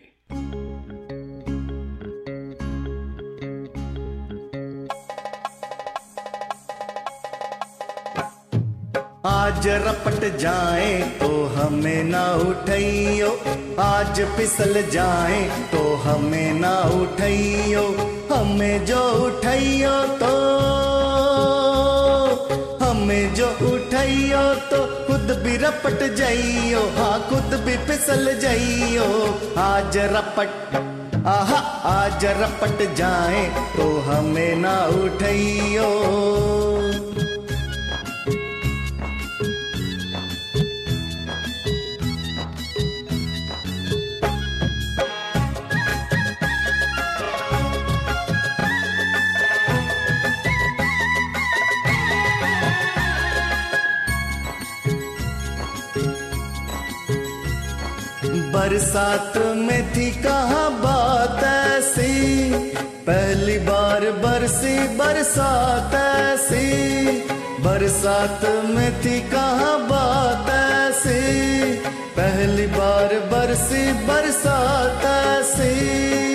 आज 9.26 9.68
रपट 9.86 10.36
जाए 10.36 10.92
तो 11.20 11.30
हमें 11.54 12.04
ना 12.04 12.24
उठाइयो 12.48 13.30
आज 13.80 14.20
फिसल 14.36 14.82
जाए 14.90 15.40
तो 15.72 15.82
हमें 16.04 16.52
ना 16.60 16.74
उठाइयो 17.00 17.86
हमें 18.34 18.84
जो 18.86 19.00
उठाइयो 19.26 19.96
तो 20.22 20.34
हमें 22.84 23.34
जो 23.34 23.48
उठाइयो 23.72 24.44
तो 24.70 24.82
खुद 25.24 25.36
भी 25.42 25.56
रपट 25.56 26.02
जाइयो 26.16 26.80
हाँ 26.96 27.18
खुद 27.28 27.54
भी 27.64 27.76
फिसल 27.86 28.26
जाइयो। 28.40 29.04
आज 29.58 29.96
रपट, 30.12 30.74
आहा, 31.26 31.58
आज 31.92 32.24
रपट 32.40 32.82
जाए 32.94 33.46
तो 33.76 33.86
हमें 34.00 34.56
ना 34.56 34.76
उठाइयो। 35.00 35.88
बरसात 58.64 59.32
में 59.36 59.92
थी 59.92 60.10
कहा 60.10 60.68
बात 60.68 61.44
ऐसी? 61.44 62.50
पहली 62.86 63.58
बार 63.58 64.00
बरसी, 64.00 64.88
बरसात 64.88 65.94
ऐसी। 65.94 67.02
बरसात 67.60 68.40
में 68.64 69.04
थी 69.04 69.20
कहा 69.20 69.76
बात 69.76 70.50
ऐसी? 70.50 71.74
पहली 72.16 72.66
बार 72.66 73.14
बरसी, 73.14 73.92
बरसात 73.92 75.04
ऐसी। 75.04 76.33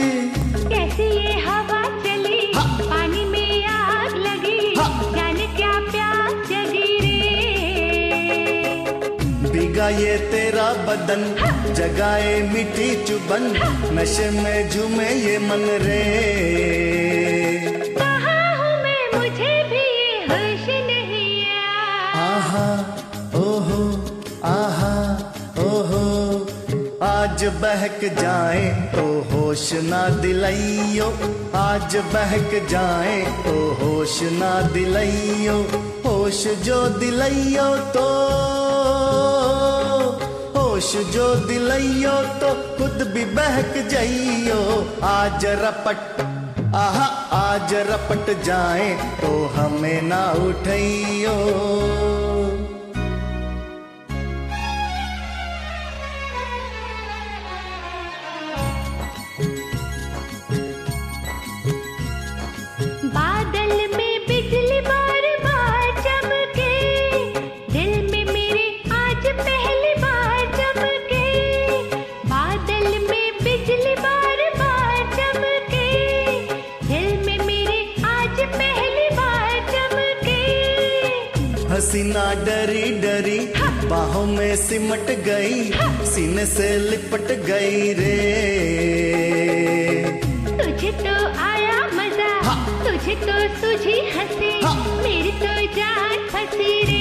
ये 9.89 10.17
तेरा 10.31 10.67
बदन 10.87 11.21
जगाए 11.77 12.31
मीठी 12.53 12.89
चुबन 13.05 13.43
नशे 13.97 14.29
में 14.41 14.69
झूमे 14.69 15.09
ये 15.09 15.37
मन 15.47 15.63
रे 15.85 16.03
कहाँ 17.97 18.43
मैं? 18.83 19.01
मुझे 19.13 19.53
भी 19.71 19.83
ये 19.99 20.19
होश 20.31 20.65
नहीं 20.89 21.31
आहा 22.25 22.67
ओहो 23.41 23.81
आहा 24.53 24.93
ओहो 25.65 26.03
आज 27.11 27.43
बहक 27.63 28.03
जाए 28.21 28.65
तो 28.95 29.05
होश 29.33 29.69
ना 29.89 30.07
दिलाइयो 30.21 31.09
आज 31.65 31.95
बहक 32.13 32.51
जाए 32.69 33.19
तो 33.45 33.57
होश 33.83 34.19
ना 34.39 34.51
दिलाइयो 34.73 35.57
होश 36.05 36.43
जो 36.65 36.79
दिलाइयो 36.99 37.67
तो 37.97 38.07
होश 40.79 40.95
जो 41.11 41.23
दिलइयो 41.35 42.11
तो 42.39 42.49
खुद 42.75 43.01
भी 43.07 43.23
बहक 43.35 43.73
जइयो। 43.91 44.59
आज 45.03 45.45
रपट, 45.63 46.21
आह, 46.75 46.99
आज 47.37 47.73
रपट 47.89 48.31
जाए 48.43 48.87
तो 49.21 49.31
हमें 49.55 50.01
ना 50.01 50.21
उठाइयो 50.45 51.35
हसीना 81.89 82.23
डरी 82.45 82.81
डरी 83.01 83.39
बाहों 83.89 84.25
में 84.25 84.55
सिमट 84.55 85.07
गई 85.25 85.61
सीने 86.05 86.45
से 86.45 86.67
लिपट 86.79 87.31
गई 87.45 87.93
रे। 87.99 88.17
तुझे 90.45 90.91
तो 91.01 91.15
आया 91.45 91.79
मज़ा 91.93 92.53
तुझे 92.83 93.15
तो 93.25 93.37
सूझी 93.61 93.97
हँसी 94.17 94.51
मेरी 95.01 95.31
तो 95.41 95.55
जान 95.77 96.27
फंसी 96.29 96.71
रे। 96.83 96.97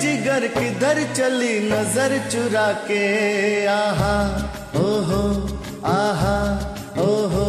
किधर 0.00 0.46
किधर 0.54 1.02
चली 1.14 1.54
नज़र 1.68 2.18
चुरा 2.30 2.66
के 2.86 3.04
आहा 3.66 4.14
ओहो 4.80 5.22
आहा 5.90 6.38
ओहो 7.02 7.48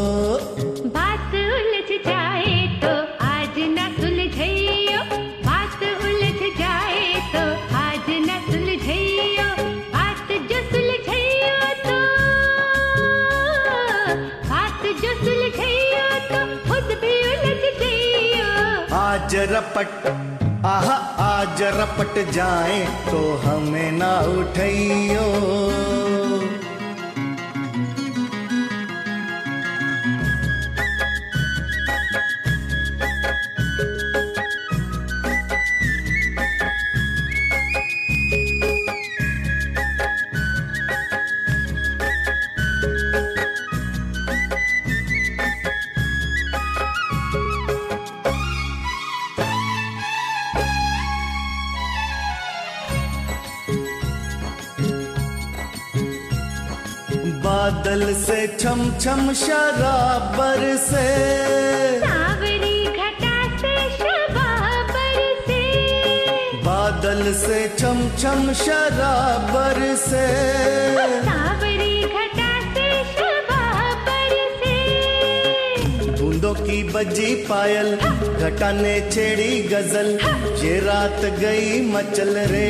रपट 19.62 20.66
आह 20.66 20.90
आज 21.24 21.62
रपट 21.78 22.18
जाए 22.32 22.80
तो 23.10 23.20
हमें 23.46 23.92
ना 23.92 24.14
उठैयो। 24.40 26.01
बादल 58.02 58.14
से 58.18 58.36
छम 58.58 58.80
छम 59.00 59.32
शराबर 59.38 60.62
से। 60.78 61.04
सावरी 62.02 62.86
घटा 62.88 63.36
से 63.58 63.74
शबाबर 63.98 65.20
से। 65.48 65.60
बादल 66.66 67.22
से 67.34 67.60
छम 67.78 68.00
छम 68.18 68.52
शराबर 68.64 69.78
से। 70.06 70.26
सावरी 71.28 72.02
घटा 72.04 72.50
से 72.74 72.90
शबाबर 73.14 74.34
से। 74.64 76.18
बूंदों 76.22 76.54
की 76.56 76.84
बजी 76.94 77.34
पायल 77.46 77.96
घटा 77.96 78.72
ने 78.82 79.00
छेड़ी 79.12 79.62
गज़ल। 79.74 80.10
ये 80.66 80.80
रात 80.88 81.26
गई 81.40 81.82
मचल 81.94 82.38
रे। 82.54 82.70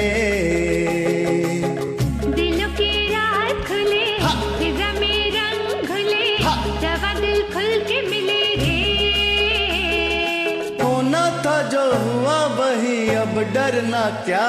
अब 13.31 13.37
डरना 13.53 13.99
क्या? 14.25 14.47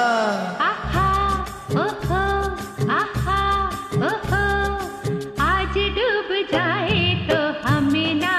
आहा 0.67 1.09
ओहो 1.83 2.23
आहा 2.95 3.37
ओहो 4.07 4.41
आज 5.47 5.77
डूब 5.99 6.31
जाए 6.53 7.03
तो 7.29 7.39
हमें 7.67 8.15
ना 8.23 8.33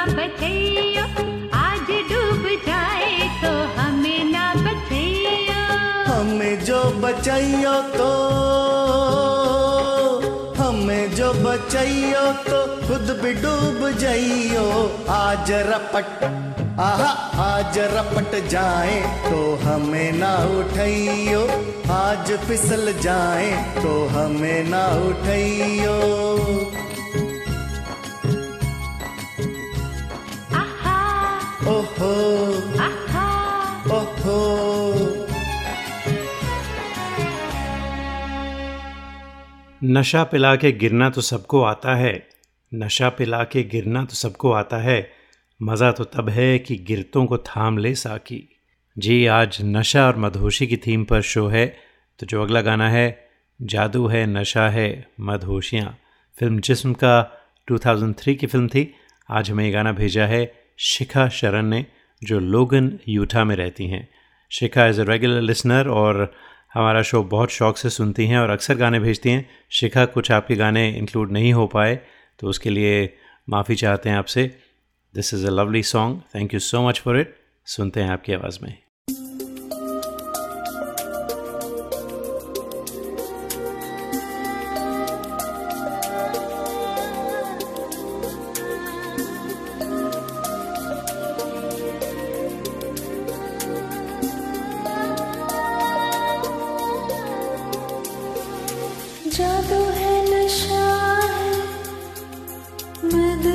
आज 1.60 1.92
डूब 2.12 2.44
जाए 2.66 3.30
तो 3.44 3.52
हमें 3.80 4.24
ना 4.32 4.44
हमें 6.12 6.60
जो 6.66 6.82
बचाइयो 7.06 7.74
तो 7.96 8.10
हमें 10.62 11.16
जो 11.16 11.32
बचाइयो 11.48 12.26
तो 12.50 12.60
खुद 12.88 13.18
भी 13.24 13.34
डूब 13.46 13.90
जाइयो। 14.04 14.66
आज 15.22 15.52
रपट 15.72 16.63
आहा 16.80 17.08
आज 17.44 17.80
रपट 17.80 18.48
जाए 18.48 19.02
तो 19.02 19.56
हमें 19.56 20.12
ना 20.12 20.38
उठाइयो 20.38 21.42
आज 21.92 22.32
फिसल 22.32 22.94
जाए 22.94 23.74
तो 23.76 24.08
हमें 24.08 24.64
ना 24.64 24.88
उठाइयो 24.88 25.94
ओहो। 31.74 32.14
ओहो। 33.98 34.56
नशा 39.84 40.24
पिला 40.24 40.56
के 40.56 40.72
गिरना 40.72 41.10
तो 41.10 41.22
सबको 41.22 41.64
आता 41.64 41.96
है। 41.96 42.30
नशा 42.74 43.10
पिला 43.10 43.44
के 43.44 43.64
गिरना 43.64 44.06
तो 44.06 44.16
सबको 44.16 44.52
आता 44.52 44.78
है। 44.78 45.13
मज़ा 45.64 45.92
तो 45.92 46.04
तब 46.04 46.30
है 46.30 46.60
कि 46.60 46.76
गिरतों 46.78 47.26
को 47.26 47.38
थाम 47.38 47.78
ले 47.78 47.96
साकी। 47.96 48.50
जी, 48.98 49.26
आज 49.26 49.58
नशा 49.62 50.06
और 50.08 50.18
मदहोशी 50.18 50.68
की 50.68 50.78
थीम 50.78 51.04
पर 51.04 51.22
शो 51.22 51.48
है। 51.48 51.66
तो 52.20 52.26
जो 52.26 52.42
अगला 52.44 52.62
गाना 52.62 52.90
है, 52.90 53.28
जादू 53.60 54.08
है, 54.08 54.26
नशा 54.26 54.68
है 54.70 55.08
मदहोशियाँ 55.22 55.98
फ़िल्म 56.38 56.60
जिस्म 56.60 56.94
का 56.94 57.22
2003 57.68 58.36
की 58.36 58.48
फ़िल्म 58.48 58.68
थी। 58.68 58.94
आज 59.30 59.52
हमें 59.52 59.64
ये 59.66 59.72
गाना 59.72 59.92
भेजा 59.92 60.26
है 60.26 60.42
शिखा 60.80 61.28
शरण 61.30 61.66
ने, 61.66 61.86
जो 62.22 62.40
लोगन 62.40 63.00
यूटा 63.10 63.44
में 63.44 63.56
रहती 63.56 63.88
हैं। 63.88 64.08
Shikha 64.52 64.86
as 64.86 65.00
a 65.00 65.04
regular 65.04 65.42
listener 65.42 65.88
और 65.90 66.32
हमारा 66.74 67.02
शो 67.02 67.24
बहुत 67.24 67.52
शौक 67.52 67.78
से 67.78 67.90
सुनती 67.90 68.26
हैं 68.28 68.38
और 68.38 68.50
अक्सर 68.50 68.76
गाने 68.76 69.00
भेजती 69.00 69.30
हैं। 69.30 69.50
शिखा, 69.72 70.06
कुछ 70.06 70.32
आपके 70.32 70.56
गाने 70.56 70.90
इंक्लूड 70.90 71.32
नहीं 71.32 71.54
हो 71.54 71.68
पाए 71.68 72.00
तो 72.40 72.48
उसके 72.48 72.70
लिए 72.70 73.18
माफ़ी 73.50 73.76
चाहते 73.76 74.10
हैं 74.10 74.18
आपसे। 74.18 74.52
This 75.16 75.34
is 75.34 75.46
a 75.48 75.50
lovely 75.50 75.84
song 75.84 76.22
thank 76.36 76.54
you 76.54 76.60
so 76.60 76.88
much 76.88 77.00
for 77.00 77.20
it 77.20 77.36
सुनते 77.66 78.02
हैं 78.02 78.10
आपकी 78.10 78.34
आवाज़ 78.34 78.60
में। 78.64 78.78
जादू 99.28 99.84
है 100.00 100.16
नशा 100.26 100.86
है 101.30 101.52
मदहोशिया 103.06 103.53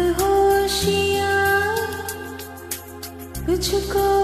तुझको 3.58 4.17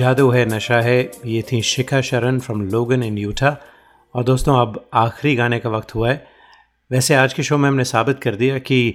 जादू 0.00 0.30
है, 0.30 0.46
नशा 0.46 0.80
है, 0.80 1.10
ये 1.26 1.42
थी 1.52 1.62
शिखा 1.62 2.00
शरण 2.00 2.38
फ्रॉम 2.38 2.62
लोगन 2.62 3.02
इन 3.02 3.18
यूटा 3.18 3.56
और 4.14 4.24
दोस्तों, 4.24 4.60
अब 4.60 4.88
आखिरी 4.94 5.36
गाने 5.36 5.58
का 5.58 5.70
वक्त 5.70 5.94
हुआ 5.94 6.10
है। 6.10 6.26
वैसे 6.90 7.14
आज 7.14 7.32
के 7.32 7.42
शो 7.42 7.58
में 7.58 7.68
हमने 7.68 7.84
साबित 7.84 8.20
कर 8.20 8.34
दिया 8.34 8.58
कि 8.58 8.94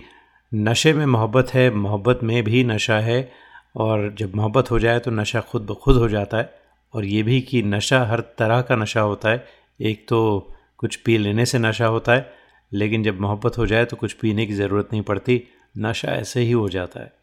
नशे 0.54 0.94
में 0.94 1.06
मोहब्बत 1.06 1.54
है, 1.54 1.72
मोहब्बत 1.72 2.20
में 2.24 2.44
भी 2.44 2.64
नशा 2.64 3.00
है। 3.00 3.32
और 3.76 4.16
जब 4.20 4.36
मोहब्बत 4.36 4.72
हो 4.72 4.80
जाए 4.80 5.00
तो 5.00 5.12
नशा 5.12 5.40
खुद 5.40 5.62
ब 5.62 5.74
खुद 5.74 5.96
हो 5.96 6.10
जाता 6.10 6.38
है। 6.38 6.54
और 6.94 7.06
ये 7.06 7.24
भी 7.24 7.42
कि 7.42 7.64
नशा 7.64 8.06
हर 8.06 8.20
तरह 8.20 8.62
का 8.62 8.76
नशा 8.76 9.02
होता 9.02 9.30
है। 9.30 9.48
एक 9.82 10.06
तो 10.08 10.50
कुछ 10.78 10.96
पी 10.96 11.18
लेने 11.18 11.46
से 11.46 11.60
नशा 11.60 11.86
होता 11.86 12.12
है, 12.12 12.34
लेकिन 12.74 13.04
जब 13.04 13.20
मोहब्बत 13.20 13.58
हो 13.58 13.66
जाए 13.66 13.86
तो 13.86 13.98
कुछ 13.98 14.14
पीने 14.14 14.46
की 14.46 14.54
ज़रूरत 14.54 14.90
नहीं 14.92 15.02
पड़ती। 15.02 15.44
नशा 15.78 16.08
ऐसे 16.08 16.42
ही 16.42 16.52
हो 16.52 16.70
जाता 16.70 17.00
है। 17.00 17.14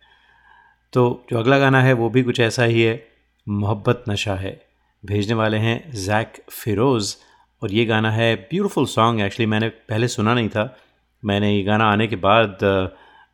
तो 0.92 1.26
जो 1.30 1.38
अगला 1.38 1.58
गाना 1.58 1.82
है 1.82 1.92
वो 1.92 2.10
भी 2.10 2.22
कुछ 2.22 2.40
ऐसा 2.40 2.64
ही 2.64 2.82
है। 2.82 3.11
मोहब्बत 3.46 4.04
नशा 4.08 4.34
है। 4.34 4.60
भेजने 5.04 5.34
वाले 5.34 5.56
हैं 5.56 5.92
जैक 5.92 6.32
फिरोज़ 6.50 7.16
और 7.62 7.72
ये 7.72 7.84
गाना 7.84 8.10
है 8.10 8.34
ब्यूटीफुल 8.36 8.86
सॉन्ग 8.86 9.20
एक्चुअली 9.20 9.46
मैंने 9.46 9.68
पहले 9.68 10.08
सुना 10.08 10.34
नहीं 10.34 10.48
था। 10.48 10.76
मैंने 11.24 11.52
ये 11.56 11.62
गाना 11.62 11.84
आने 11.84 12.06
के 12.06 12.16
बाद 12.16 12.58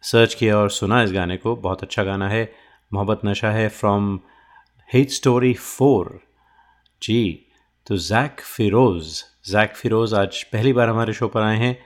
सर्च 0.02 0.34
किया 0.34 0.56
और 0.58 0.70
सुना 0.70 1.02
इस 1.02 1.12
गाने 1.12 1.36
को। 1.36 1.56
बहुत 1.56 1.82
अच्छा 1.82 2.02
गाना 2.02 2.28
है। 2.28 2.52
मोहब्बत 2.92 3.20
नशा 3.24 3.50
है 3.50 3.68
फ्रॉम 3.68 4.20
हिट 4.92 5.10
स्टोरी 5.10 5.54
फोर 5.54 6.20
जी 7.02 7.46
तो 7.86 7.96
जैक 7.96 8.40
फिरोज़ 8.40 9.22
जैक 9.50 9.76
फिरोज़ 9.76 10.14
आज 10.14 10.42
पहली 10.42 10.72
बार 10.72 10.88
हमारे 10.88 11.12
शो 11.12 11.28
पर 11.28 11.42
आए 11.42 11.56
हैं। 11.56 11.78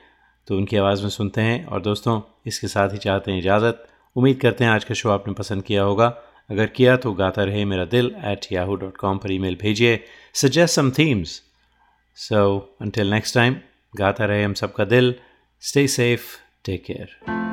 तो 0.46 0.56
उनकी 0.56 0.76
आवाज़ 0.76 1.02
में 1.02 1.10
सुनते 1.10 1.40
हैं। 1.40 1.64
और 1.66 1.80
दोस्तों, 1.80 2.20
इसके 2.46 2.66
साथ 2.66 2.92
ही 2.92 2.98
चाहते 2.98 3.32
हैं 3.32 3.38
इजाज़त। 3.38 3.88
उम्मीद 4.16 4.40
करते 4.40 4.64
हैं 4.64 4.70
आज 4.70 4.84
का 4.84 4.94
शो 4.94 5.10
आपने 5.10 5.34
पसंद 5.34 5.62
किया 5.62 5.82
होगा। 5.82 6.08
अगर 6.50 6.66
किया 6.76 6.96
तो 6.96 7.12
गाता 7.12 7.44
रहे 7.44 7.64
मेरा 7.64 7.84
दिल 7.96 8.14
एट 8.24 8.46
याहू 8.52 8.76
डॉट 8.76 8.96
कॉम 8.96 9.18
पर 9.18 9.32
ईमेल 9.32 9.56
भेजिए 9.62 9.98
suggest 10.34 10.74
some 10.74 10.90
themes 10.98 11.40
so 12.18 12.42
until 12.80 13.10
next 13.10 13.34
time 13.34 13.56
गाता 13.94 14.24
रहे 14.24 14.42
हम 14.44 14.54
सबका 14.54 14.84
दिल 14.84 15.14
स्टे 15.62 15.86
सेफ़ 15.88 16.36
टेक 16.64 16.84
केयर 16.84 17.51